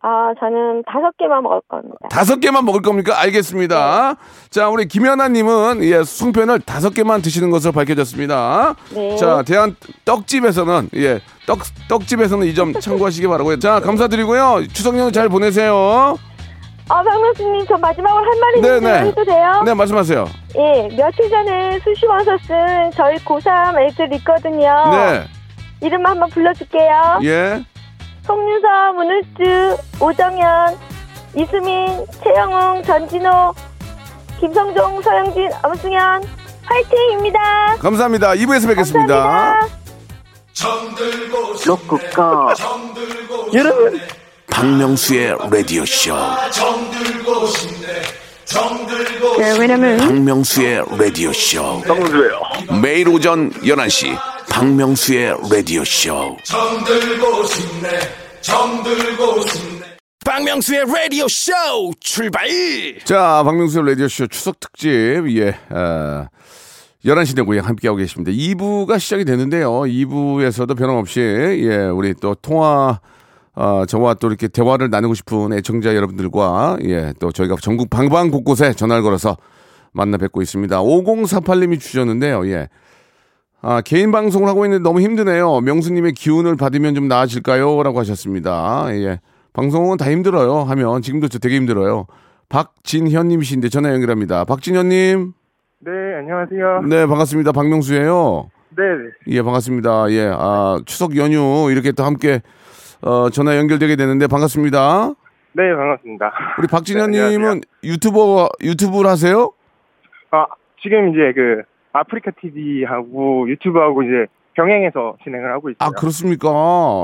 아, 0.01 0.31
저는 0.39 0.83
다섯 0.87 1.11
개만 1.17 1.43
먹을 1.43 1.59
겁니다. 1.67 1.97
다섯 2.09 2.39
개만 2.39 2.63
먹을 2.63 2.81
겁니까? 2.81 3.19
알겠습니다. 3.19 4.15
자, 4.49 4.69
우리 4.69 4.87
김연아님은 4.87 5.83
예, 5.83 6.03
송편을 6.03 6.61
다섯 6.61 6.93
개만 6.93 7.21
드시는 7.21 7.49
것으로 7.51 7.73
밝혀졌습니다. 7.73 8.75
네. 8.93 9.17
자, 9.17 9.43
대한 9.45 9.75
떡집에서는 10.05 10.89
예, 10.95 11.19
떡 11.45 11.59
떡집에서는 11.89 12.47
이 12.47 12.53
점 12.53 12.73
참고하시기 12.73 13.27
바라고요. 13.27 13.59
자, 13.59 13.81
감사드리고요. 13.81 14.67
추석 14.71 14.97
연휴 14.97 15.11
잘 15.11 15.27
보내세요. 15.27 16.15
아, 16.91 17.03
박명수님, 17.03 17.65
저 17.67 17.77
마지막으로 17.77 18.23
할 18.25 18.39
말이 18.39 18.61
네, 18.61 18.67
있는데 18.69 19.01
네. 19.01 19.07
해도 19.09 19.23
돼요? 19.25 19.61
네, 19.65 19.73
말씀하세요. 19.73 20.25
예, 20.57 20.95
며칠 20.95 21.29
전에 21.29 21.77
수시원서 21.83 22.37
쓴 22.47 22.91
저희 22.95 23.17
고3 23.17 23.79
애들 23.89 24.13
있거든요. 24.15 24.73
네, 24.91 25.25
이름 25.81 26.05
한번 26.05 26.29
불러줄게요. 26.29 27.19
예. 27.23 27.63
송윤서, 28.29 28.93
문을주, 28.93 29.77
오정현, 29.99 30.77
이수민, 31.35 32.05
최영웅, 32.23 32.83
전진호, 32.83 33.55
김성종, 34.39 35.01
서영진, 35.01 35.49
엄승현, 35.63 36.23
화이팅입니다. 36.63 37.77
감사합니다. 37.79 38.33
2부에서 38.33 38.67
뵙겠습니다. 38.67 39.59
감사합니다. 42.13 42.59
여러분 43.55 43.99
박명수의 44.51 45.35
라디오 45.49 45.83
쇼 45.85 46.13
네, 49.37 49.57
왜냐면 49.59 49.97
박명수의 49.99 50.83
라디오 50.97 51.31
쇼. 51.31 51.81
박명수예요. 51.81 52.41
매일 52.81 53.07
오전 53.09 53.51
11시 53.51 54.17
박명수의 54.49 55.35
라디오 55.51 55.83
쇼. 55.85 56.35
박명수의 60.25 60.85
라디오 60.87 61.27
쇼 61.27 61.51
출발! 61.99 62.47
자, 63.03 63.43
박명수의 63.45 63.85
라디오 63.85 64.07
쇼 64.07 64.25
추석 64.27 64.59
특집, 64.59 64.89
예, 64.89 65.55
어, 65.69 66.25
11시 67.05 67.35
내 67.35 67.43
고향 67.43 67.65
함께하고 67.67 67.97
계십니다. 67.97 68.31
2부가 68.31 68.99
시작이 68.99 69.25
되는데요. 69.25 69.69
2부에서도 69.71 70.75
변함없이, 70.75 71.19
예, 71.21 71.85
우리 71.85 72.13
또 72.15 72.33
통화, 72.35 72.99
어, 73.59 73.85
저와 73.85 74.13
또 74.13 74.29
이렇게 74.29 74.47
대화를 74.47 74.89
나누고 74.89 75.13
싶은 75.15 75.51
애청자 75.51 75.93
여러분들과, 75.93 76.77
예, 76.85 77.11
또 77.19 77.29
저희가 77.29 77.57
전국 77.61 77.89
방방 77.89 78.31
곳곳에 78.31 78.71
전화를 78.71 79.03
걸어서 79.03 79.35
만나 79.91 80.15
뵙고 80.15 80.41
있습니다. 80.41 80.79
5048님이 80.81 81.77
주셨는데요. 81.77 82.47
예. 82.47 82.69
아, 83.61 83.81
개인 83.81 84.13
방송을 84.13 84.47
하고 84.47 84.63
있는데 84.65 84.81
너무 84.81 85.01
힘드네요. 85.01 85.59
명수님의 85.59 86.13
기운을 86.13 86.55
받으면 86.55 86.95
좀 86.95 87.09
나아질까요? 87.09 87.83
라고 87.83 87.99
하셨습니다. 87.99 88.87
예. 88.91 89.19
방송은 89.51 89.97
다 89.97 90.09
힘들어요. 90.09 90.59
하면 90.59 91.01
지금도 91.01 91.27
저 91.27 91.37
되게 91.37 91.57
힘들어요. 91.57 92.05
박진현님이신데 92.47 93.67
전화 93.67 93.91
연결합니다. 93.91 94.45
박진현님. 94.45 95.33
네, 95.79 95.91
안녕하세요. 96.19 96.83
네, 96.87 97.05
반갑습니다. 97.05 97.51
박명수예요. 97.51 98.51
네, 98.77 98.83
예, 99.27 99.41
반갑습니다. 99.41 100.11
예, 100.11 100.31
아, 100.33 100.79
추석 100.85 101.17
연휴 101.17 101.69
이렇게 101.69 101.91
또 101.91 102.05
함께 102.05 102.41
어, 103.01 103.29
전화 103.29 103.57
연결되게 103.57 103.95
되는데 103.95 104.27
반갑습니다. 104.27 105.13
네, 105.53 105.75
반갑습니다. 105.75 106.31
우리 106.57 106.67
네, 106.67 106.71
박진현님은 106.71 107.25
안녕하세요. 107.25 107.61
유튜버 107.83 108.49
유튜브를 108.61 109.09
하세요? 109.09 109.51
아, 110.31 110.45
지금 110.81 111.09
이제 111.09 111.31
그 111.35 111.63
아프리카 111.93 112.31
TV하고 112.39 113.49
유튜브하고 113.49 114.03
이제 114.03 114.27
병행해서 114.53 115.17
진행을 115.23 115.51
하고 115.51 115.69
있어요. 115.69 115.77
아, 115.79 115.89
그렇습니까? 115.91 116.49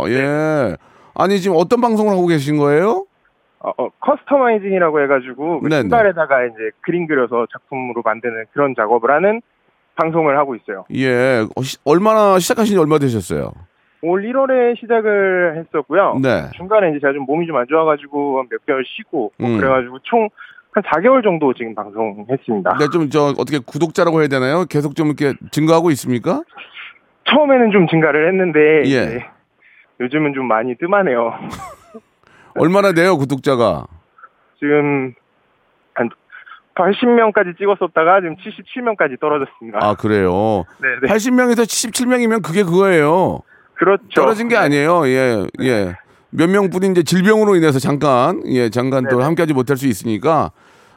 예. 0.09 0.75
아니 1.15 1.39
지금 1.39 1.55
어떤 1.57 1.79
방송을 1.81 2.11
하고 2.11 2.27
계신 2.27 2.57
거예요? 2.57 3.05
어, 3.59 3.71
어, 3.77 3.89
커스터마이징이라고 4.01 5.01
해가지고 5.01 5.61
그. 5.61 5.81
신발에다가 5.81 6.45
이제 6.45 6.55
그림 6.81 7.07
그려서 7.07 7.47
작품으로 7.51 8.01
만드는 8.03 8.45
그런 8.53 8.75
작업을 8.75 9.09
하는 9.09 9.41
방송을 9.95 10.37
하고 10.37 10.55
있어요. 10.55 10.85
예. 10.93 11.45
어, 11.55 11.61
시- 11.63 11.77
얼마나 11.85 12.37
시작하신 12.37 12.75
지 12.75 12.79
얼마 12.79 12.99
되셨어요? 12.99 13.53
올 14.01 14.23
1월에 14.23 14.79
시작을 14.79 15.57
했었고요. 15.57 16.19
네. 16.21 16.49
중간에 16.55 16.89
이제 16.91 16.99
제가 16.99 17.13
좀 17.13 17.23
몸이 17.25 17.47
좀 17.47 17.55
안 17.55 17.65
좋아가지고 17.67 18.39
한몇 18.39 18.65
개월 18.65 18.83
쉬고 18.85 19.31
뭐 19.37 19.49
음. 19.49 19.57
그래가지고 19.57 19.99
총 20.03 20.29
한 20.75 20.83
4개월 20.83 21.23
정도 21.23 21.53
지금 21.53 21.73
방송했습니다. 21.73 22.69
근데 22.71 22.87
좀저 22.91 23.33
어떻게 23.37 23.59
구독자라고 23.59 24.19
해야 24.19 24.27
되나요? 24.27 24.65
계속 24.65 24.93
좀 24.93 25.07
이렇게 25.07 25.33
증가하고 25.51 25.89
있습니까? 25.91 26.43
처음에는 27.29 27.71
좀 27.71 27.87
증가를 27.87 28.27
했는데 28.27 28.83
예. 28.91 29.25
요즘은 30.01 30.33
좀 30.33 30.47
많이 30.49 30.75
뜸하네요. 30.75 31.33
얼마나 32.59 32.91
돼요, 32.91 33.17
구독자가? 33.17 33.85
지금 34.59 35.13
한 35.93 36.09
80명까지 36.75 37.57
찍었었다가 37.57 38.19
지금 38.19 38.35
77명까지 38.35 39.17
떨어졌습니다. 39.21 39.79
아, 39.81 39.95
그래요. 39.95 40.65
네, 40.81 40.89
네. 41.03 41.07
80명에서 41.07 41.61
77명이면 41.61 42.43
그게 42.43 42.63
그거예요. 42.63 43.39
그렇죠. 43.75 44.07
떨어진 44.13 44.47
게 44.47 44.55
아니에요. 44.55 45.07
예, 45.07 45.45
예. 45.61 45.95
몇 46.29 46.49
명뿐이 46.49 46.87
이제 46.91 47.03
질병으로 47.03 47.55
인해서 47.55 47.79
잠깐, 47.79 48.41
예, 48.47 48.69
잠깐 48.69 49.03
또 49.05 49.11
네네. 49.17 49.23
함께하지 49.23 49.53
못할 49.53 49.77
수 49.77 49.87
있으니까, 49.87 50.51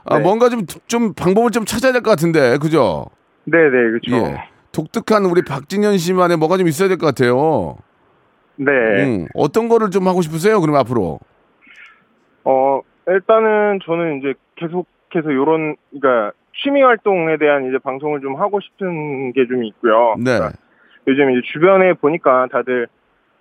아, 0.05 0.19
네. 0.19 0.25
뭔가 0.25 0.49
좀, 0.49 0.63
좀 0.89 1.13
방법을 1.15 1.51
좀 1.51 1.65
찾아야 1.65 1.93
될 1.93 2.03
것 2.03 2.11
같은데, 2.11 2.57
그죠? 2.59 3.07
네, 3.45 3.59
네, 3.59 3.71
그렇죠. 3.71 4.17
예. 4.17 4.37
독특한 4.73 5.25
우리 5.27 5.43
박진현 5.43 5.99
씨만의 5.99 6.37
뭐가 6.39 6.57
좀 6.57 6.67
있어야 6.69 6.89
될 6.89 6.99
것 6.99 7.07
같아요. 7.07 7.77
네. 8.57 8.71
음, 8.73 9.27
어떤 9.35 9.69
거를 9.69 9.91
좀 9.91 10.07
하고 10.09 10.21
싶으세요? 10.23 10.61
그럼 10.61 10.77
앞으로. 10.77 11.21
어, 12.45 12.81
일단은 13.07 13.79
저는 13.85 14.19
이제 14.19 14.35
계속해서 14.57 15.33
요런 15.35 15.77
그러니까 15.91 16.33
취미 16.63 16.83
활동에 16.83 17.37
대한 17.39 17.69
이제 17.69 17.79
방송을 17.83 18.21
좀 18.21 18.37
하고 18.41 18.59
싶은 18.61 19.33
게 19.33 19.47
좀 19.47 19.65
있고요. 19.65 20.15
네. 20.19 20.37
그러니까 20.39 20.59
요즘 21.09 21.31
이제 21.31 21.41
주변에 21.53 21.95
보니까 21.95 22.47
다들 22.53 22.87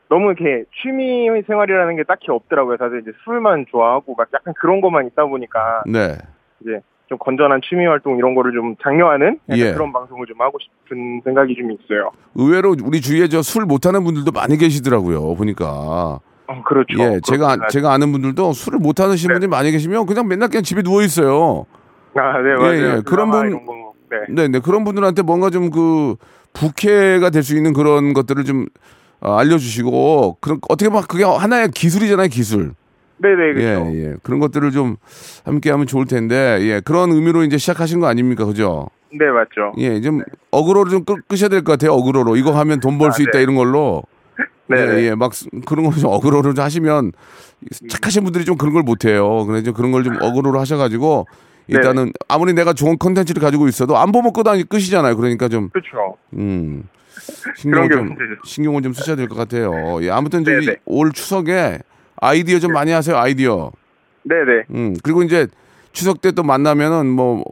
너무 0.10 0.32
이렇게 0.32 0.63
취미 0.82 1.30
생활이라는 1.45 1.95
게 1.97 2.03
딱히 2.03 2.32
없더라고요. 2.32 2.77
다들 2.77 3.01
이제 3.01 3.12
술만 3.25 3.65
좋아하고 3.69 4.15
막 4.17 4.27
약간 4.34 4.53
그런 4.58 4.80
것만 4.82 5.06
있다 5.08 5.25
보니까 5.25 5.84
네. 5.86 6.15
이제 6.62 6.80
좀 7.08 7.17
건전한 7.17 7.62
취미 7.67 7.86
활동 7.86 8.17
이런 8.17 8.34
거를 8.36 8.53
좀 8.53 8.75
장려하는 8.82 9.39
예. 9.51 9.73
그런 9.73 9.91
방송을 9.93 10.25
좀 10.27 10.39
하고 10.41 10.58
싶은 10.60 11.21
생각이 11.23 11.56
좀 11.56 11.71
있어요. 11.71 12.12
의외로 12.36 12.75
우리 12.84 13.01
주위에 13.01 13.27
저 13.27 13.41
술 13.41 13.65
못하는 13.65 14.03
분들도 14.03 14.32
많이 14.32 14.58
계시더라고요. 14.58 15.36
보니까. 15.36 16.19
어, 16.49 16.63
그렇죠. 16.65 16.97
예, 16.99 17.19
제가 17.25 17.47
그렇구나. 17.47 17.67
제가 17.67 17.91
아는 17.93 18.12
분들도 18.13 18.53
술을 18.53 18.80
못 18.80 18.99
하시는 19.01 19.34
네. 19.34 19.39
분들이 19.39 19.49
많이 19.49 19.71
계시면 19.71 20.06
그냥 20.06 20.27
맨날 20.30 20.47
그냥 20.49 20.63
집에 20.63 20.82
누워 20.82 21.01
있어요. 21.01 21.65
아, 22.15 22.41
네, 22.41 22.56
맞아요. 22.56 22.73
예, 22.73 22.95
예. 22.97 23.01
그런 23.06 23.30
분- 23.30 23.60
네. 24.10 24.17
네, 24.30 24.47
네. 24.47 24.60
그런 24.60 24.86
분들한테 24.86 25.21
뭔가 25.21 25.49
좀 25.49 25.69
그 25.69 26.15
부캐가 26.60 27.30
될 27.30 27.43
수 27.43 27.56
있는 27.56 27.74
그런 27.74 28.13
것들을 28.13 28.43
좀 28.46 28.65
어, 29.20 29.36
알려주시고 29.38 30.38
그런 30.41 30.60
어떻게 30.70 30.89
보면 30.89 31.04
그게 31.08 31.24
하나의 31.24 31.70
기술이잖아요, 31.72 32.28
기술. 32.28 32.74
네, 33.20 33.30
네, 33.30 33.54
그렇죠. 33.54 33.91
예, 33.96 34.04
예. 34.12 34.13
그런 34.22 34.39
것들을 34.39 34.70
좀 34.72 34.96
함께 35.43 35.72
하면 35.72 35.88
좋을 35.88 36.06
텐데, 36.06 36.60
예. 36.62 36.82
그런 36.86 37.12
의미로 37.12 37.43
이제 37.43 37.58
시작하신 37.58 38.00
거 38.00 38.06
아닙니까, 38.08 38.46
그죠? 38.46 38.89
네, 39.12 39.26
맞죠. 39.26 39.74
예, 39.80 40.00
좀 40.02 40.22
어그로를 40.52 40.91
좀 40.91 41.04
끄, 41.04 41.15
끄셔야 41.28 41.50
될 41.50 41.63
것 41.63 41.72
같아요, 41.72 41.93
어그로로. 41.93 42.36
이거 42.36 42.52
하면 42.52 42.80
돈 42.80 43.00
벌수 43.00 43.22
아, 43.22 43.24
있다 43.24 43.32
네. 43.39 43.41
이런 43.43 43.56
걸로. 43.56 44.04
네, 44.70 44.80
예, 44.82 44.86
네. 44.86 45.04
예, 45.10 45.15
막 45.15 45.34
스- 45.34 45.48
그런 45.65 45.86
걸 45.86 45.93
좀 46.00 46.12
어그로를 46.12 46.54
좀 46.54 46.63
하시면 46.63 47.12
착하신 47.89 48.24
분들이 48.24 48.46
좀 48.46 48.56
그런 48.58 48.74
걸 48.74 48.84
못해요. 48.84 49.46
그래서 49.48 49.63
좀 49.63 49.74
그런 49.74 49.91
걸 49.91 50.04
좀 50.04 50.15
어그로로 50.22 50.60
하셔가지고 50.60 51.26
일단은 51.67 52.12
아무리 52.27 52.53
내가 52.53 52.73
좋은 52.73 52.97
컨텐츠를 52.97 53.41
가지고 53.41 53.67
있어도 53.67 53.97
안 53.97 54.12
보면 54.12 54.34
끄다 54.34 54.53
끄시잖아요. 54.63 55.15
그러니까 55.17 55.47
좀 55.49 55.69
그렇죠. 55.69 56.15
음. 56.34 56.84
신경을 57.58 57.89
게좀 57.89 58.06
문제죠. 58.06 58.41
신경을 58.45 58.82
좀 58.84 58.93
쓰셔야 58.93 59.15
될 59.15 59.27
것 59.27 59.36
같아요. 59.36 59.71
예, 60.03 60.10
아무튼 60.10 60.43
저기 60.45 60.65
네네. 60.65 60.77
올 60.86 61.12
추석에 61.12 61.80
아이디어 62.17 62.60
좀 62.60 62.71
많이 62.71 62.91
하세요. 62.91 63.17
아이디어. 63.17 63.71
네, 64.23 64.36
네. 64.45 64.63
음. 64.71 64.95
그리고 65.03 65.23
이제 65.23 65.47
추석 65.91 66.21
때 66.21 66.32
또 66.32 66.43
만나면은 66.43 67.08
뭐 67.08 67.43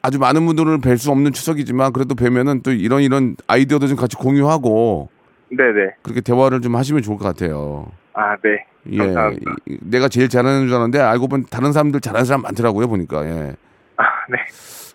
아주 0.00 0.18
많은 0.18 0.44
분들을 0.46 0.78
뵐 0.78 0.96
수 0.98 1.10
없는 1.12 1.32
추석이지만 1.32 1.92
그래도 1.92 2.14
뵈면은 2.14 2.62
또 2.62 2.72
이런 2.72 3.02
이런 3.02 3.36
아이디어도 3.46 3.86
좀 3.86 3.96
같이 3.96 4.16
공유하고 4.16 5.08
네, 5.50 5.56
네. 5.64 5.94
그렇게 6.02 6.20
대화를 6.20 6.60
좀 6.60 6.74
하시면 6.74 7.02
좋을 7.02 7.18
것 7.18 7.24
같아요. 7.24 7.86
아, 8.14 8.34
네. 8.42 8.64
예. 8.90 8.98
감사합니다. 8.98 9.52
이- 9.68 9.78
내가 9.82 10.08
제일 10.08 10.28
잘하는 10.28 10.66
줄 10.66 10.74
알았는데 10.74 10.98
알고 11.00 11.28
보니 11.28 11.44
다른 11.50 11.72
사람들 11.72 12.00
잘하는 12.00 12.24
사람 12.24 12.42
많더라고요 12.42 12.88
보니까. 12.88 13.24
예. 13.26 13.52
아, 13.96 14.04
네. 14.30 14.38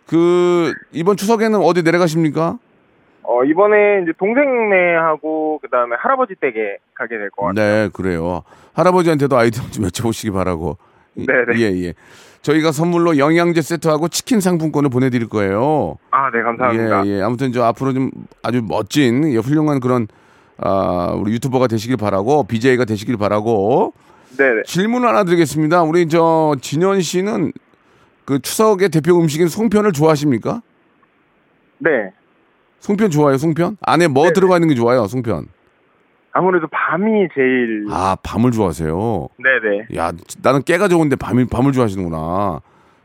그 0.05 0.73
이번 0.91 1.17
추석에는 1.17 1.59
어디 1.59 1.83
내려가십니까? 1.83 2.57
어, 3.23 3.43
이번에 3.43 4.03
이제 4.03 4.13
동생네하고 4.17 5.59
그다음에 5.61 5.95
할아버지 5.99 6.33
댁에 6.39 6.77
가게 6.93 7.17
될 7.17 7.29
것 7.31 7.47
같아요. 7.47 7.83
네, 7.85 7.89
그래요. 7.93 8.43
할아버지한테도 8.73 9.37
아이템 9.37 9.69
좀 9.71 9.85
여쭤보시기 9.85 10.33
바라고. 10.33 10.77
이- 11.15 11.25
네네. 11.25 11.59
예, 11.59 11.83
예. 11.87 11.93
저희가 12.41 12.71
선물로 12.71 13.17
영양제 13.17 13.61
세트하고 13.61 14.07
치킨 14.07 14.39
상품권을 14.39 14.89
보내드릴 14.89 15.27
거예요. 15.27 15.97
아, 16.11 16.29
네, 16.31 16.41
감사합니다. 16.41 17.05
예, 17.05 17.17
예. 17.17 17.21
아무튼 17.21 17.51
저 17.51 17.63
앞으로 17.65 17.93
좀 17.93 18.11
아주 18.43 18.61
멋진 18.65 19.29
예, 19.33 19.37
훌륭한 19.37 19.79
그런 19.81 20.07
아, 20.59 21.13
우리 21.17 21.33
유튜버가 21.33 21.67
되시길 21.67 21.97
바라고 21.97 22.43
BJ가 22.43 22.85
되시길 22.85 23.17
바라고 23.17 23.93
네네. 24.37 24.63
질문 24.65 25.05
하나 25.05 25.23
드리겠습니다. 25.23 25.83
우리 25.83 26.07
저 26.07 26.55
진현 26.61 27.01
씨는 27.01 27.51
그 28.25 28.39
추석의 28.39 28.89
대표 28.89 29.17
음식인 29.19 29.47
송편을 29.47 29.93
좋아하십니까? 29.93 30.61
네. 31.79 32.11
송편 32.79 33.09
좋아해요, 33.09 33.37
송편? 33.37 33.77
안에 33.81 34.07
뭐 34.07 34.23
네네. 34.23 34.33
들어가 34.33 34.55
있는 34.57 34.67
게 34.69 34.75
좋아요, 34.75 35.07
송편? 35.07 35.47
아무래도 36.33 36.67
밤이 36.67 37.27
제일. 37.33 37.85
아, 37.89 38.15
밤을 38.21 38.51
좋아하세요. 38.51 39.29
네 39.39 39.49
네. 39.89 39.97
야, 39.99 40.11
나는 40.43 40.61
깨가 40.61 40.87
좋은데 40.87 41.15
밤이 41.15 41.45
밤을 41.45 41.71
좋아하시는구나. 41.71 42.61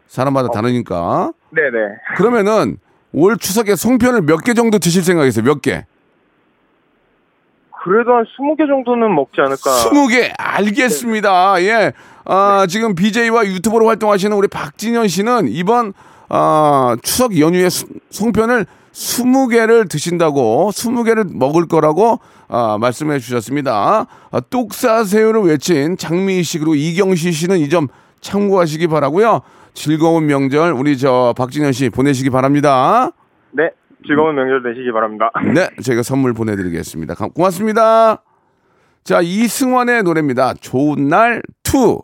사람마다 0.06 0.48
다르니까. 0.50 1.32
네 1.50 1.62
네. 1.70 1.78
그러면은 2.16 2.76
올 3.12 3.38
추석에 3.38 3.74
송편을 3.74 4.22
몇 4.22 4.42
개 4.44 4.52
정도 4.52 4.78
드실 4.78 5.02
생각이세요? 5.02 5.44
몇 5.44 5.62
개? 5.62 5.86
그래도 7.82 8.12
한 8.12 8.24
20개 8.24 8.66
정도는 8.66 9.14
먹지 9.14 9.40
않을까. 9.40 9.70
스무 9.70 10.06
개 10.08 10.32
알겠습니다. 10.38 11.62
예. 11.62 11.92
아, 12.24 12.66
지금 12.68 12.94
BJ와 12.94 13.44
유튜버로 13.46 13.86
활동하시는 13.88 14.36
우리 14.36 14.46
박진현 14.48 15.08
씨는 15.08 15.48
이번 15.48 15.92
아, 16.28 16.96
추석 17.02 17.38
연휴에 17.38 17.68
수- 17.68 17.86
송편을 18.10 18.66
20개를 18.92 19.88
드신다고 19.90 20.70
20개를 20.72 21.34
먹을 21.36 21.66
거라고 21.66 22.20
아, 22.48 22.76
말씀해 22.80 23.18
주셨습니다. 23.18 24.06
아, 24.30 24.40
똑사새우를 24.50 25.42
외친 25.42 25.96
장미희 25.96 26.42
씨 26.42 26.58
그리고 26.58 26.74
이경시 26.74 27.32
씨는 27.32 27.58
이 27.58 27.68
점 27.68 27.88
참고하시기 28.20 28.86
바라고요. 28.86 29.40
즐거운 29.74 30.26
명절 30.26 30.72
우리 30.72 30.96
저 30.96 31.34
박진현 31.36 31.72
씨 31.72 31.90
보내시기 31.90 32.30
바랍니다. 32.30 33.10
네. 33.50 33.70
즐거운 34.06 34.34
명절 34.34 34.62
되시기 34.62 34.92
바랍니다. 34.92 35.30
네, 35.54 35.68
저희가 35.82 36.02
선물 36.02 36.32
보내드리겠습니다. 36.34 37.14
감- 37.14 37.30
고맙습니다. 37.30 38.22
자, 39.04 39.20
이승환의 39.20 40.02
노래입니다. 40.04 40.54
좋은 40.60 41.08
날 41.08 41.42
투. 41.62 42.00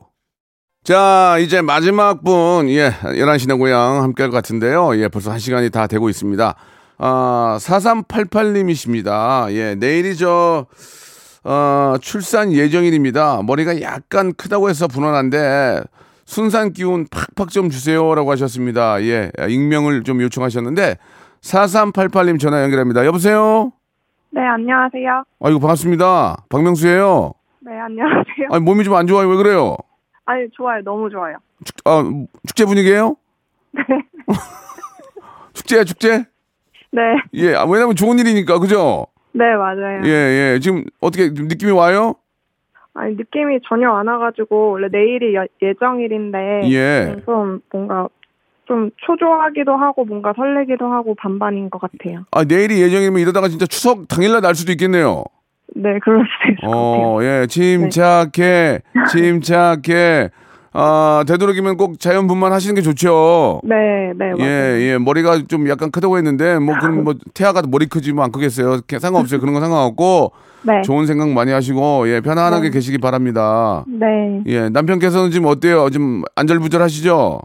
자, 0.84 1.36
이제 1.40 1.60
마지막 1.60 2.24
분, 2.24 2.68
예, 2.70 2.90
11시 2.90 3.46
내 3.48 3.54
고향 3.54 4.02
함께 4.02 4.22
할 4.22 4.30
것 4.30 4.36
같은데요. 4.36 4.96
예, 4.96 5.08
벌써 5.08 5.30
한 5.30 5.38
시간이 5.38 5.70
다 5.70 5.86
되고 5.86 6.08
있습니다. 6.08 6.54
아, 6.98 7.58
4388님이십니다. 7.60 9.52
예, 9.52 9.74
내일이 9.74 10.16
저, 10.16 10.66
어, 11.44 11.94
출산 12.00 12.52
예정일입니다. 12.52 13.42
머리가 13.44 13.80
약간 13.82 14.32
크다고 14.34 14.68
해서 14.70 14.86
불안한데, 14.88 15.82
순산 16.24 16.72
기운 16.72 17.06
팍팍 17.10 17.50
좀 17.50 17.70
주세요라고 17.70 18.30
하셨습니다. 18.32 19.02
예, 19.02 19.30
익명을 19.48 20.02
좀 20.04 20.20
요청하셨는데, 20.22 20.96
4388님 21.42 22.38
전화 22.40 22.62
연결합니다. 22.62 23.04
여보세요? 23.06 23.72
네, 24.30 24.40
안녕하세요. 24.42 25.24
아이고, 25.40 25.58
반갑습니다. 25.60 26.44
박명수예요 26.48 27.32
네, 27.60 27.72
안녕하세요. 27.78 28.48
아니, 28.50 28.62
몸이 28.64 28.84
좀 28.84 28.94
안 28.94 29.06
좋아요. 29.06 29.28
왜 29.28 29.36
그래요? 29.36 29.76
아니, 30.26 30.48
좋아요. 30.52 30.82
너무 30.84 31.08
좋아요. 31.10 31.36
축, 31.64 31.76
아, 31.86 32.02
축제 32.46 32.64
분위기예요 32.64 33.16
네. 33.72 33.82
축제야, 35.54 35.84
축제? 35.84 36.24
네, 36.90 37.02
예, 37.34 37.54
아, 37.54 37.64
왜냐면 37.64 37.94
좋은 37.96 38.18
일이니까, 38.18 38.58
그죠? 38.58 39.06
네, 39.32 39.44
맞아요. 39.56 40.02
예, 40.04 40.08
예. 40.54 40.58
지금 40.60 40.84
어떻게 41.00 41.32
좀 41.34 41.48
느낌이 41.48 41.72
와요? 41.72 42.14
아니, 42.94 43.14
느낌이 43.14 43.60
전혀 43.68 43.90
안 43.90 44.08
와가지고, 44.08 44.70
원래 44.72 44.88
내일이 44.90 45.34
여- 45.34 45.46
예정일인데, 45.62 46.62
예. 46.70 47.14
음, 47.16 47.22
좀 47.24 47.60
뭔가, 47.72 48.08
좀 48.68 48.90
초조하기도 48.98 49.72
하고, 49.76 50.04
뭔가 50.04 50.32
설레기도 50.36 50.86
하고, 50.92 51.14
반반인 51.14 51.70
것 51.70 51.80
같아요. 51.80 52.24
아, 52.30 52.44
내일이 52.44 52.80
예정이면 52.82 53.18
이러다가 53.20 53.48
진짜 53.48 53.66
추석 53.66 54.06
당일날 54.06 54.42
날 54.42 54.54
수도 54.54 54.70
있겠네요. 54.72 55.24
네, 55.74 55.98
그럴 56.04 56.24
수도 56.26 56.52
있을 56.52 56.60
것 56.60 56.70
같아요. 56.70 57.06
어, 57.08 57.22
예. 57.22 57.46
침착해, 57.48 58.80
침착해. 59.10 60.28
아, 60.72 61.24
되도록이면 61.26 61.78
꼭 61.78 61.98
자연분만 61.98 62.52
하시는 62.52 62.74
게 62.74 62.82
좋죠. 62.82 63.62
네, 63.64 64.12
네, 64.16 64.32
맞아요. 64.32 64.36
예, 64.40 64.92
예. 64.92 64.98
머리가 64.98 65.42
좀 65.48 65.66
약간 65.68 65.90
크다고 65.90 66.18
했는데, 66.18 66.58
뭐, 66.58 66.76
그럼 66.78 67.04
뭐, 67.04 67.14
태아가 67.34 67.62
머리 67.66 67.86
크지 67.86 68.12
뭐 68.12 68.24
안 68.24 68.30
크겠어요. 68.32 68.80
그게 68.82 68.98
상관없어요. 68.98 69.40
그런 69.40 69.54
건 69.54 69.62
상관없고, 69.62 70.32
네, 70.62 70.82
좋은 70.82 71.06
생각 71.06 71.30
많이 71.30 71.52
하시고, 71.52 72.08
예, 72.08 72.20
편안하게 72.20 72.64
네. 72.68 72.70
계시기 72.70 72.98
바랍니다. 72.98 73.84
네, 73.88 74.42
예, 74.46 74.68
남편께서는 74.68 75.30
지금 75.30 75.46
어때요? 75.48 75.88
좀 75.90 76.22
안절부절 76.36 76.82
하시죠? 76.82 77.40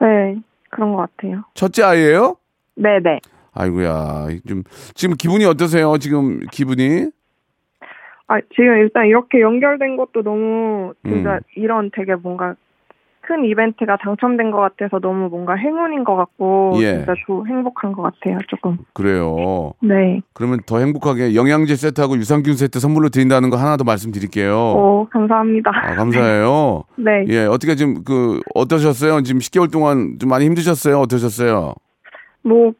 네, 0.00 0.36
그런 0.70 0.92
것 0.92 1.08
같아요. 1.16 1.44
첫째 1.54 1.82
아이예요 1.82 2.36
네, 2.74 2.98
네. 3.00 3.20
아이고야, 3.52 4.28
좀, 4.46 4.62
지금 4.94 5.16
기분이 5.16 5.44
어떠세요? 5.44 5.98
지금 5.98 6.40
기분이? 6.52 7.10
아, 8.28 8.40
지금 8.54 8.76
일단 8.78 9.06
이렇게 9.06 9.40
연결된 9.40 9.96
것도 9.96 10.22
너무, 10.22 10.94
진짜 11.04 11.34
음. 11.34 11.40
이런 11.56 11.90
되게 11.92 12.14
뭔가, 12.14 12.54
큰 13.22 13.44
이벤트가 13.44 13.96
당첨된 13.98 14.50
것 14.50 14.58
같아서 14.58 14.98
너무 14.98 15.28
뭔가 15.28 15.54
행운인 15.54 16.04
것 16.04 16.16
같고 16.16 16.72
예. 16.76 16.96
진짜 16.96 17.14
조, 17.26 17.46
행복한 17.46 17.92
것 17.92 18.02
같아요 18.02 18.38
조금 18.48 18.78
그래요. 18.92 19.72
네 19.80 20.20
그러면 20.32 20.60
더 20.66 20.78
행복하게 20.78 21.34
영양제 21.34 21.76
세트하고 21.76 22.16
유산균 22.16 22.54
세트 22.54 22.80
선물로 22.80 23.08
드린다는 23.10 23.50
거 23.50 23.56
하나 23.56 23.76
더 23.76 23.84
말씀드릴게요. 23.84 24.54
오, 24.54 25.08
감사합니다. 25.10 25.70
아, 25.74 25.94
감사해요. 25.94 26.84
네. 26.96 27.24
예, 27.28 27.46
어떻게 27.46 27.74
좀그 27.74 28.40
어떠셨어요? 28.54 29.22
지금 29.22 29.40
10개월 29.40 29.70
동안 29.70 30.16
좀 30.18 30.28
많이 30.30 30.44
힘드셨어요? 30.46 30.98
어떠셨어요? 31.00 31.74
뭐, 32.42 32.72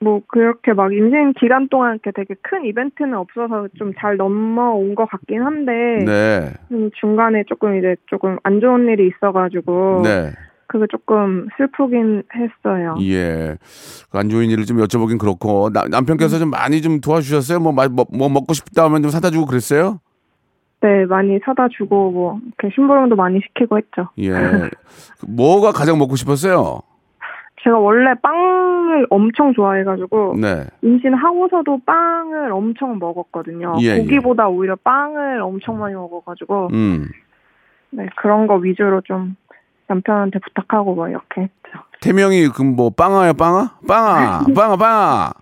뭐, 0.00 0.20
그렇게 0.28 0.72
막 0.74 0.92
임신 0.92 1.32
기간 1.34 1.68
동안 1.68 1.94
이렇게 1.94 2.12
되게 2.12 2.34
큰 2.42 2.64
이벤트는 2.64 3.14
없어서 3.14 3.66
좀 3.78 3.92
잘 3.98 4.16
넘어온 4.16 4.94
것 4.94 5.06
같긴 5.10 5.42
한데, 5.42 5.72
네. 6.04 6.52
좀 6.68 6.90
중간에 7.00 7.42
조금 7.48 7.76
이제 7.76 7.96
조금 8.06 8.38
안 8.44 8.60
좋은 8.60 8.86
일이 8.88 9.08
있어가지고, 9.08 10.02
네. 10.04 10.30
그게 10.68 10.84
조금 10.90 11.48
슬프긴 11.56 12.22
했어요. 12.36 12.94
예. 13.00 13.56
그안 14.12 14.28
좋은 14.28 14.44
일을 14.50 14.66
좀 14.66 14.76
여쭤보긴 14.76 15.18
그렇고 15.18 15.70
나- 15.72 15.84
남편께서 15.90 16.38
좀 16.38 16.50
많이 16.50 16.82
좀 16.82 17.00
도와주셨어요? 17.00 17.58
뭐, 17.58 17.72
마- 17.72 17.88
뭐, 17.88 18.04
뭐 18.12 18.28
먹고 18.28 18.52
싶다 18.52 18.84
하면 18.84 19.00
좀 19.02 19.10
사다 19.10 19.30
주고 19.30 19.46
그랬어요? 19.46 19.98
네, 20.82 21.06
많이 21.06 21.38
사다 21.44 21.68
주고, 21.76 22.10
뭐, 22.12 22.38
이렇게 22.46 22.72
심부름도 22.74 23.16
많이 23.16 23.40
시키고 23.40 23.78
했죠. 23.78 24.10
예. 24.20 24.30
뭐가 25.26 25.72
가장 25.72 25.98
먹고 25.98 26.14
싶었어요? 26.16 26.82
제가 27.64 27.76
원래 27.78 28.12
빵 28.22 28.36
을 28.98 29.06
엄청 29.10 29.52
좋아해가지고, 29.54 30.36
네. 30.40 30.64
임신하고서도 30.82 31.80
빵을 31.86 32.52
엄청 32.52 32.98
먹었거든요. 32.98 33.76
예, 33.80 33.94
예. 33.94 33.98
고기보다 33.98 34.48
오히려 34.48 34.76
빵을 34.76 35.40
엄청 35.40 35.78
많이 35.78 35.94
먹어가지고, 35.94 36.68
음. 36.72 37.06
네, 37.90 38.06
그런 38.16 38.46
거 38.46 38.56
위주로 38.56 39.00
좀 39.02 39.36
남편한테 39.86 40.38
부탁하고 40.40 40.94
뭐 40.94 41.08
이렇게 41.08 41.42
했죠. 41.42 41.78
태명이 42.00 42.48
그럼 42.48 42.76
뭐 42.76 42.90
빵아야 42.90 43.32
빵아? 43.32 43.78
빵아. 43.88 44.44
빵아 44.54 44.76
빵아. 44.76 45.32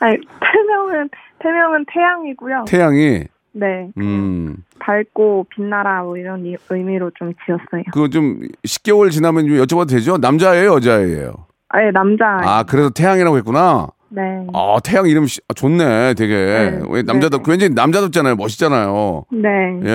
아니, 0.00 0.18
태명은, 0.40 1.08
태명은 1.38 1.84
태양이고요. 1.88 2.64
태양이 2.66 3.24
네, 3.52 3.88
음. 3.98 4.56
밝고 4.80 5.46
빛나라 5.50 6.02
뭐 6.02 6.16
이런 6.16 6.44
이- 6.44 6.56
의미로 6.68 7.10
좀 7.14 7.32
지었어요. 7.46 7.84
그거 7.92 8.08
좀 8.08 8.40
10개월 8.64 9.10
지나면 9.12 9.46
좀 9.46 9.56
여쭤봐도 9.58 9.90
되죠? 9.90 10.16
남자예요, 10.18 10.74
여자예요? 10.74 11.32
아예 11.74 11.90
남자. 11.90 12.24
아, 12.42 12.62
그래서 12.62 12.90
태양이라고 12.90 13.36
했구나. 13.38 13.88
네. 14.10 14.22
아, 14.52 14.76
태양 14.84 15.08
이름 15.08 15.26
시- 15.26 15.40
아, 15.48 15.54
좋네, 15.54 16.14
되게. 16.14 16.34
네, 16.36 16.80
왜 16.88 17.02
남자도 17.02 17.38
네. 17.38 17.42
굉장히 17.44 17.74
남자답잖아요. 17.74 18.36
멋있잖아요. 18.36 19.24
네. 19.32 19.48
예, 19.84 19.88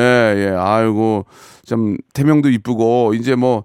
예. 0.50 0.56
아이고, 0.58 1.26
참 1.66 1.96
태명도 2.14 2.50
이쁘고 2.50 3.14
이제 3.14 3.36
뭐 3.36 3.64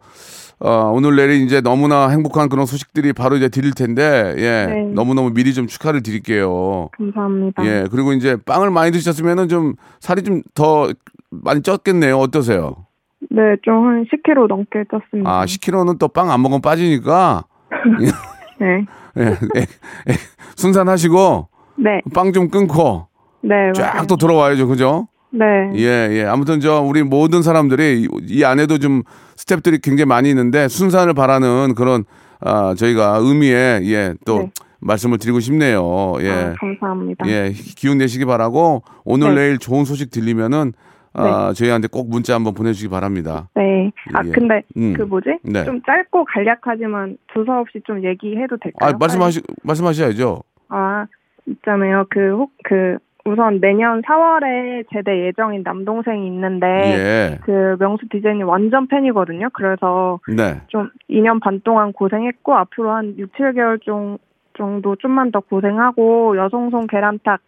어, 0.61 0.92
오늘 0.94 1.16
내일 1.16 1.33
이제 1.42 1.61
너무나 1.61 2.09
행복한 2.09 2.48
그런 2.48 2.64
소식들이 2.66 3.12
바로 3.12 3.35
이제 3.37 3.48
드릴 3.48 3.72
텐데, 3.74 4.35
예. 4.38 4.66
네. 4.72 4.83
너무너무 4.94 5.35
미리 5.35 5.53
좀 5.53 5.66
축하를 5.66 6.03
드릴게요. 6.05 6.88
감사합니다. 6.96 7.66
예. 7.66 7.87
그리고 7.90 8.12
이제 8.12 8.37
빵을 8.46 8.70
많이 8.70 8.92
드셨으면은 8.92 9.48
좀 9.48 9.74
살이 9.98 10.22
좀 10.22 10.42
더 10.55 10.88
많이 11.31 11.61
쪘겠네요. 11.62 12.20
어떠세요? 12.20 12.87
네, 13.31 13.40
좀 13.64 13.74
한 13.88 14.05
10kg 14.05 14.46
넘게 14.46 14.85
쪘습니다. 14.88 15.27
아, 15.27 15.44
10kg는 15.44 15.98
또 15.98 16.07
빵 16.07 16.31
안 16.31 16.40
먹으면 16.42 16.61
빠지니까, 16.62 17.42
네. 18.60 18.86
예, 19.18 19.22
예, 19.56 19.60
예, 20.08 20.14
순산하시고, 20.56 21.48
네. 21.76 22.00
빵 22.14 22.32
좀 22.32 22.48
끊고, 22.48 23.06
네. 23.42 23.72
쫙 23.74 23.94
맞아요. 23.94 24.06
또 24.06 24.16
돌아와야죠. 24.16 24.66
그죠? 24.68 25.08
네. 25.30 25.44
예, 25.74 26.08
예. 26.12 26.24
아무튼 26.24 26.60
저 26.60 26.80
우리 26.80 27.02
모든 27.02 27.42
사람들이 27.42 28.02
이, 28.02 28.08
이 28.28 28.44
안에도 28.44 28.78
좀 28.78 29.02
스탭들이 29.36 29.82
굉장히 29.82 30.06
많이 30.06 30.30
있는데 30.30 30.68
순산을 30.68 31.14
바라는 31.14 31.74
그런 31.74 32.04
아, 32.40 32.74
저희가 32.76 33.18
의미에 33.20 33.80
예, 33.84 34.14
또 34.24 34.38
네. 34.38 34.50
말씀을 34.80 35.18
드리고 35.18 35.40
싶네요. 35.40 36.14
예. 36.20 36.30
아, 36.30 36.54
감사합니다. 36.60 37.26
예, 37.28 37.52
기운 37.52 37.98
내시기 37.98 38.24
바라고 38.24 38.82
오늘 39.04 39.34
네. 39.34 39.42
내일 39.42 39.58
좋은 39.58 39.84
소식 39.84 40.10
들리면은 40.10 40.72
아, 41.14 41.53
저희한테 41.53 41.88
꼭 41.88 42.11
문자 42.11 42.35
한번 42.35 42.55
보내주시기 42.55 42.90
바랍니다. 42.90 43.48
네. 43.55 43.90
아 44.12 44.22
예. 44.24 44.31
근데 44.31 44.62
음. 44.77 44.94
그 44.96 45.03
뭐지? 45.03 45.38
네. 45.42 45.64
좀 45.64 45.81
짧고 45.83 46.24
간략하지만 46.24 47.16
두서 47.33 47.61
없이 47.61 47.81
좀 47.87 48.05
얘기해도 48.05 48.57
될까요? 48.59 48.90
아, 48.92 48.96
말씀하시 48.98 49.42
말씀하셔야죠. 49.62 50.42
아 50.68 51.07
있잖아요. 51.46 52.07
그 52.11 52.35
혹 52.37 52.50
그 52.64 52.98
우선 53.27 53.59
내년 53.61 54.03
4월에 54.03 54.85
제대 54.92 55.27
예정인 55.27 55.62
남동생이 55.64 56.27
있는데 56.27 56.66
예. 56.66 57.38
그 57.42 57.77
명수 57.79 58.07
디제이님 58.11 58.46
완전 58.46 58.87
팬이거든요. 58.87 59.48
그래서 59.55 60.20
네. 60.29 60.61
좀 60.68 60.90
2년 61.09 61.40
반 61.40 61.61
동안 61.64 61.92
고생했고 61.92 62.55
앞으로 62.55 62.90
한 62.90 63.14
6, 63.16 63.33
7개월 63.33 63.83
정, 63.83 64.18
정도 64.59 64.96
좀만 64.96 65.33
더 65.33 65.40
고생하고 65.40 66.37
여송송 66.37 66.87
계란탁 66.87 67.40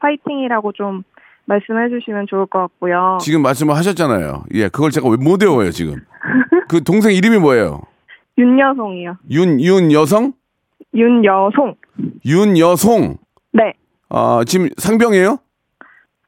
파이팅이라고 0.00 0.72
좀 0.72 1.04
말씀해 1.46 1.88
주시면 1.90 2.26
좋을 2.28 2.46
것 2.46 2.58
같고요. 2.60 3.18
지금 3.20 3.42
말씀을 3.42 3.74
하셨잖아요. 3.76 4.44
예, 4.54 4.68
그걸 4.68 4.90
제가 4.90 5.08
왜 5.08 5.16
못 5.16 5.42
외워요, 5.42 5.70
지금. 5.70 5.96
그 6.68 6.82
동생 6.82 7.12
이름이 7.12 7.38
뭐예요? 7.38 7.82
윤여송이요. 8.38 9.16
윤, 9.30 9.60
윤여성? 9.60 10.32
윤여송. 10.94 11.74
윤여송. 12.24 13.16
네. 13.52 13.72
아, 14.08 14.42
지금 14.46 14.68
상병이에요? 14.76 15.38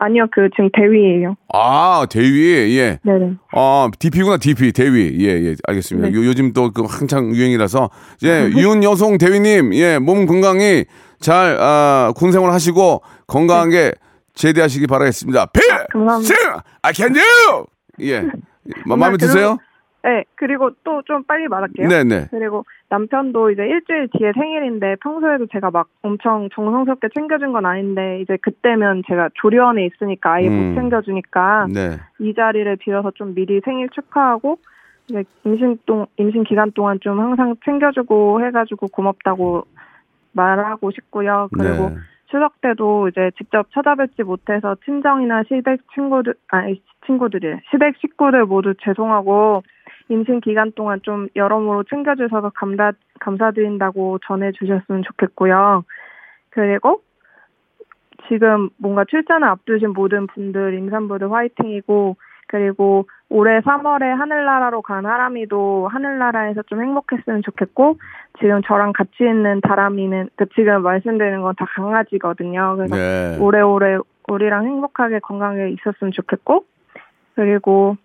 아니요. 0.01 0.27
그 0.31 0.49
지금 0.55 0.71
대위예요. 0.73 1.35
아, 1.53 2.07
대위. 2.09 2.79
예. 2.79 3.01
네네. 3.03 3.33
아, 3.53 3.89
DP구나, 3.99 4.37
DP. 4.37 4.73
대위. 4.73 5.19
예, 5.27 5.31
예. 5.51 5.55
알겠습니다. 5.67 6.09
네. 6.09 6.15
요, 6.15 6.25
요즘 6.25 6.53
또 6.53 6.71
그 6.71 6.85
한창 6.89 7.35
유행이라서. 7.35 7.91
예, 8.25 8.49
윤여송 8.57 9.19
대위님. 9.19 9.75
예, 9.75 9.99
몸 9.99 10.27
건강히 10.27 10.85
잘, 11.19 11.57
아, 11.61 12.13
군생활 12.15 12.53
하시고 12.53 13.03
건강하게 13.27 13.93
제대하시기 14.39 14.87
바라겠습니다. 14.87 15.47
감사합니다. 15.47 16.35
필승! 16.35 16.61
I 16.83 16.93
can 16.95 17.13
do! 17.13 17.23
예. 18.01 18.23
마, 18.87 18.97
마음에 18.97 19.17
드세요? 19.17 19.59
네. 20.05 20.25
그리고 20.37 20.71
또 20.85 21.03
좀 21.05 21.25
빨리 21.25 21.49
말할게요. 21.49 21.89
네네. 21.89 22.29
그리고 22.31 22.65
남편도 22.89 23.51
이제 23.51 23.63
일주일 23.63 24.09
뒤에 24.17 24.33
생일인데 24.35 24.97
평소에도 25.03 25.47
제가 25.53 25.71
막 25.71 25.89
엄청 26.03 26.49
정성스럽게 26.55 27.09
챙겨준 27.15 27.53
건 27.53 27.67
아닌데 27.67 28.21
이제 28.21 28.37
그때면 28.41 29.03
제가 29.09 29.31
조련에 29.35 29.85
있으니까 29.87 30.35
아예 30.35 30.49
음. 30.49 30.53
못 30.71 30.75
챙겨주니까 30.77 31.67
네. 31.73 31.99
이 32.21 32.35
자리를 32.35 32.77
빌어서 32.77 33.11
좀 33.13 33.35
미리 33.35 33.61
생일 33.65 33.89
축하하고 33.91 34.59
이제 35.09 35.25
임신 35.45 35.79
동 35.85 36.07
임신 36.17 36.45
기간 36.45 36.71
동안 36.73 36.99
좀 37.01 37.19
항상 37.21 37.55
챙겨주고 37.65 38.45
해가지고 38.47 38.89
고맙다고 38.89 39.65
말하고 40.33 40.91
싶고요. 40.93 41.49
그리고 41.53 41.91
네. 41.91 41.97
추석 42.31 42.61
때도 42.61 43.09
이제 43.09 43.31
직접 43.39 43.71
찾아뵙지 43.73 44.23
못해서 44.23 44.77
친정이나 44.85 45.45
시댁 45.45 45.81
친구들 45.95 46.35
아니 46.49 46.83
친구들이 47.07 47.57
시댁 47.71 47.97
식구들 47.99 48.45
모두 48.45 48.75
죄송하고 48.83 49.63
임신 50.11 50.41
기간 50.41 50.73
동안 50.73 51.01
좀 51.03 51.29
여러모로 51.37 51.85
챙겨주셔서 51.85 52.51
감사 52.51 52.93
감사드린다고 53.21 54.21
전해주셨으면 54.27 55.03
좋겠고요. 55.05 55.85
그리고 56.51 57.03
지금 58.29 58.71
뭔가 58.79 59.05
출산을 59.05 59.49
앞두신 59.49 59.93
모든 59.93 60.27
분들 60.27 60.75
임산부들 60.75 61.31
화이팅이고 61.31 62.17
그리고 62.47 63.07
올해 63.31 63.61
3월에 63.61 64.05
하늘나라로 64.17 64.81
간 64.83 65.05
하람이도 65.05 65.89
하늘나라에서 65.89 66.63
좀 66.63 66.81
행복했으면 66.83 67.43
좋겠고 67.43 67.99
지금 68.41 68.63
저랑 68.67 68.93
같이 68.95 69.11
있는 69.21 69.61
다람이는 69.61 70.31
그 70.37 70.47
지금 70.55 70.83
말씀드리는 70.83 71.43
건 71.43 71.55
다 71.55 71.67
강아지거든요. 71.67 72.77
그래서 72.77 72.97
네. 72.97 73.37
오래오래 73.39 73.99
우리랑 74.29 74.65
행복하게 74.67 75.19
건강하게 75.21 75.71
있었으면 75.71 76.13
좋겠고 76.13 76.65
그리고 77.35 77.97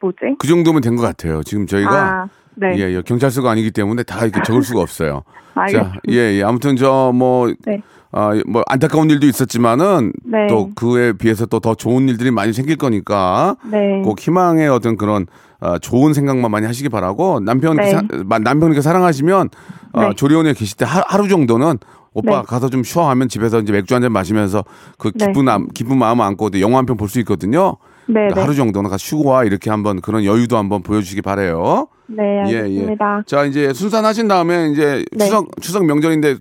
뭐지? 0.00 0.36
그 0.38 0.46
정도면 0.48 0.80
된 0.82 0.96
것 0.96 1.02
같아요. 1.02 1.42
지금 1.42 1.66
저희가 1.66 1.90
아, 1.92 2.28
네. 2.60 2.76
예, 2.78 2.94
예, 2.96 3.02
경찰서가 3.02 3.50
아니기 3.50 3.70
때문에 3.70 4.02
다 4.02 4.24
이렇게 4.24 4.42
적을 4.42 4.62
수가 4.62 4.80
없어요. 4.82 5.22
자, 5.54 5.60
알겠습니다. 5.62 6.00
예, 6.10 6.38
예. 6.38 6.42
아무튼 6.42 6.76
저 6.76 7.12
뭐 7.14 7.52
네. 7.66 7.82
아, 8.12 8.32
뭐 8.46 8.62
안타까운 8.66 9.08
일도 9.08 9.26
있었지만은 9.26 10.12
네. 10.24 10.46
또 10.48 10.70
그에 10.74 11.12
비해서 11.12 11.46
또 11.46 11.60
더 11.60 11.74
좋은 11.74 12.08
일들이 12.08 12.30
많이 12.30 12.52
생길 12.52 12.76
거니까 12.76 13.56
네. 13.70 14.02
꼭 14.02 14.18
희망의 14.20 14.68
어떤 14.68 14.96
그런 14.96 15.26
아, 15.60 15.78
좋은 15.78 16.12
생각만 16.14 16.50
많이 16.50 16.66
하시기 16.66 16.88
바라고 16.88 17.40
남편 17.40 17.76
네. 17.76 17.90
사, 17.90 18.02
마- 18.26 18.38
남편이렇게 18.38 18.80
사랑하시면 18.80 19.48
어, 19.92 20.00
네. 20.08 20.14
조리원에 20.16 20.52
계실 20.54 20.76
때 20.76 20.84
하, 20.84 21.02
하루 21.06 21.28
정도는 21.28 21.78
오빠 22.12 22.38
네. 22.40 22.42
가서 22.46 22.68
좀 22.68 22.82
쉬어 22.82 23.08
하면 23.10 23.28
집에서 23.28 23.60
이제 23.60 23.72
맥주 23.72 23.94
한 23.94 24.02
잔 24.02 24.10
마시면서 24.12 24.64
그 24.98 25.12
네. 25.14 25.26
기쁜 25.26 25.44
마- 25.44 25.58
기쁜 25.74 25.96
마음 25.98 26.20
안고 26.20 26.50
또 26.50 26.60
영화 26.60 26.78
한 26.78 26.86
편 26.86 26.96
볼 26.96 27.08
수 27.08 27.20
있거든요. 27.20 27.76
네, 28.12 28.14
그러니까 28.14 28.34
네. 28.36 28.40
하루 28.42 28.54
정도는 28.54 28.90
가서 28.90 28.98
쉬고 28.98 29.24
와 29.28 29.44
이렇게 29.44 29.70
한번 29.70 30.00
그런 30.00 30.24
여유도 30.24 30.56
한번 30.56 30.82
보여주시기 30.82 31.22
바래요. 31.22 31.88
네, 32.06 32.40
알겠습니다. 32.40 33.22
자 33.26 33.44
이제 33.44 33.72
순산하신 33.72 34.28
다음에 34.28 34.68
이제 34.72 35.04
네. 35.12 35.24
추석 35.26 35.48
추석 35.60 35.84
명절인데 35.86 36.36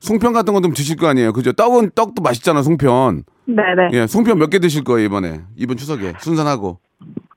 송편 0.00 0.32
같은 0.32 0.52
거 0.52 0.60
좀 0.60 0.72
드실 0.72 0.96
거 0.96 1.06
아니에요, 1.06 1.32
그죠? 1.32 1.52
떡은 1.52 1.92
떡도 1.94 2.22
맛있잖아, 2.22 2.62
송편. 2.62 3.22
네, 3.46 3.54
네. 3.76 3.96
예, 4.00 4.06
송편 4.06 4.38
몇 4.38 4.50
개 4.50 4.58
드실 4.58 4.82
거예요 4.84 5.06
이번에 5.06 5.42
이번 5.56 5.76
추석에 5.76 6.14
순산하고 6.18 6.78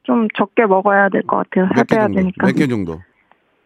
좀 0.04 0.28
적게 0.38 0.66
먹어야 0.66 1.10
될 1.10 1.22
것 1.24 1.38
같아요. 1.38 1.68
몇 1.76 1.84
개 1.88 1.96
정도? 1.96 2.16
되니까. 2.16 2.48
몇 2.48 2.54
개 2.56 2.68
정도? 2.68 3.02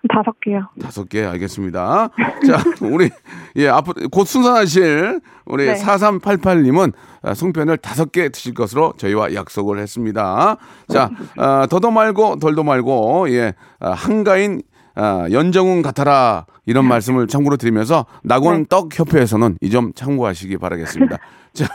다섯 0.08 0.40
개요. 0.40 0.70
다섯 0.82 1.10
개 1.10 1.24
알겠습니다. 1.26 2.10
자 2.48 2.64
우리 2.82 3.10
예 3.58 3.68
앞으로 3.68 4.08
곧 4.10 4.26
순산하실 4.26 5.20
우리 5.46 5.66
네. 5.66 5.74
4388님은 5.76 6.94
송편을 7.36 7.78
다섯 7.78 8.12
개 8.12 8.30
드실 8.30 8.54
것으로 8.54 8.94
저희와 8.98 9.34
약속을 9.34 9.78
했습니다. 9.80 10.56
자 10.88 11.10
아, 11.38 11.68
더도 11.70 11.92
말고 11.92 12.38
덜도 12.40 12.64
말고 12.64 13.30
예 13.32 13.54
아, 13.80 13.92
한가인 13.92 14.62
아, 14.96 15.28
연정훈 15.32 15.82
같아라 15.82 16.46
이런 16.66 16.86
말씀을 16.86 17.28
참고로 17.28 17.58
드리면서 17.58 18.06
낙원 18.24 18.60
네. 18.60 18.66
떡 18.70 18.98
협회에서는 18.98 19.58
이 19.62 19.70
점 19.70 19.92
참고하시기 19.94 20.58
바라겠습니다. 20.58 21.18
자 21.54 21.66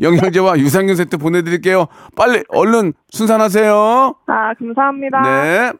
영양제와 0.00 0.58
유산균 0.58 0.96
세트 0.96 1.16
보내드릴게요. 1.18 1.86
빨리 2.16 2.42
얼른 2.48 2.92
순산하세요. 3.10 4.14
아, 4.26 4.54
감사합니다. 4.58 5.22
네. 5.22 5.72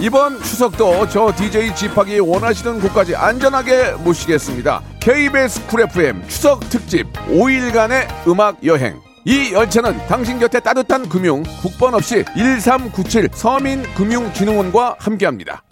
이번 0.00 0.42
추석도 0.42 1.10
저 1.10 1.30
DJ 1.36 1.74
지팍이 1.76 2.20
원하시는 2.20 2.80
곳까지 2.80 3.14
안전하게 3.14 3.92
모시겠습니다. 4.02 4.82
KBS 4.98 5.66
쿨 5.66 5.82
FM 5.82 6.26
추석 6.26 6.60
특집 6.70 7.06
5일간의 7.28 8.26
음악 8.26 8.64
여행. 8.64 8.98
이 9.26 9.52
열차는 9.52 9.98
당신 10.06 10.38
곁에 10.38 10.58
따뜻한 10.58 11.06
금융, 11.10 11.42
국번 11.60 11.92
없이 11.92 12.24
1397 12.34 13.28
서민금융진흥원과 13.34 14.96
함께합니다. 14.98 15.62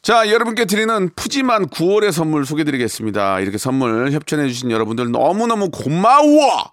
자, 0.00 0.30
여러분께 0.30 0.64
드리는 0.64 1.10
푸짐한 1.14 1.66
9월의 1.66 2.12
선물 2.12 2.46
소개드리겠습니다. 2.46 3.40
이렇게 3.40 3.58
선물 3.58 4.10
협찬해주신 4.10 4.70
여러분들 4.70 5.10
너무너무 5.10 5.68
고마워! 5.68 6.72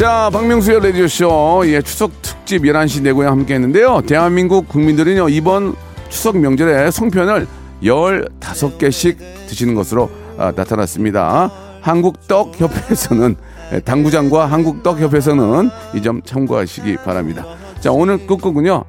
자, 0.00 0.30
박명수의 0.32 0.80
라디오쇼, 0.80 1.64
예, 1.66 1.82
추석 1.82 2.22
특집 2.22 2.62
11시 2.62 3.02
내고야 3.02 3.30
함께 3.30 3.52
했는데요. 3.52 4.00
대한민국 4.06 4.66
국민들은요, 4.66 5.28
이번 5.28 5.74
추석 6.08 6.38
명절에 6.38 6.90
송편을 6.90 7.46
15개씩 7.82 9.18
드시는 9.46 9.74
것으로 9.74 10.08
아, 10.38 10.54
나타났습니다. 10.56 11.50
한국떡협회에서는, 11.82 13.36
예, 13.74 13.80
당구장과 13.80 14.46
한국떡협회에서는 14.46 15.68
이 15.94 16.00
점 16.00 16.22
참고하시기 16.22 16.96
바랍니다. 17.04 17.44
자, 17.80 17.92
오늘 17.92 18.26
끝곡은요, 18.26 18.82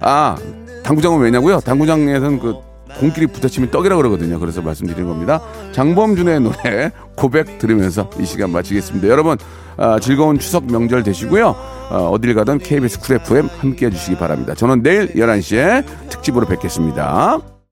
아, 0.00 0.36
당구장은 0.84 1.20
왜냐고요? 1.20 1.60
당구장에서는 1.60 2.40
그 2.40 2.56
공끼리 2.98 3.26
붙어치면 3.26 3.70
떡이라고 3.70 4.00
그러거든요. 4.00 4.38
그래서 4.38 4.62
말씀드리는 4.62 5.08
겁니다. 5.08 5.40
장범준의 5.72 6.40
노래 6.40 6.90
고백 7.16 7.58
들으면서 7.58 8.10
이 8.18 8.24
시간 8.24 8.50
마치겠습니다. 8.50 9.08
여러분 9.08 9.36
아, 9.76 9.98
즐거운 10.00 10.38
추석 10.38 10.66
명절 10.66 11.02
되시고요. 11.04 11.54
어, 11.90 12.10
어딜 12.10 12.34
가든 12.34 12.58
KBS 12.58 13.00
쿨 13.00 13.16
FM 13.16 13.48
함께 13.58 13.86
해 13.86 13.90
주시기 13.90 14.16
바랍니다. 14.16 14.54
저는 14.54 14.82
내일 14.82 15.14
11시에 15.14 15.84
특집으로 16.10 16.46
뵙겠습니다. 16.46 17.57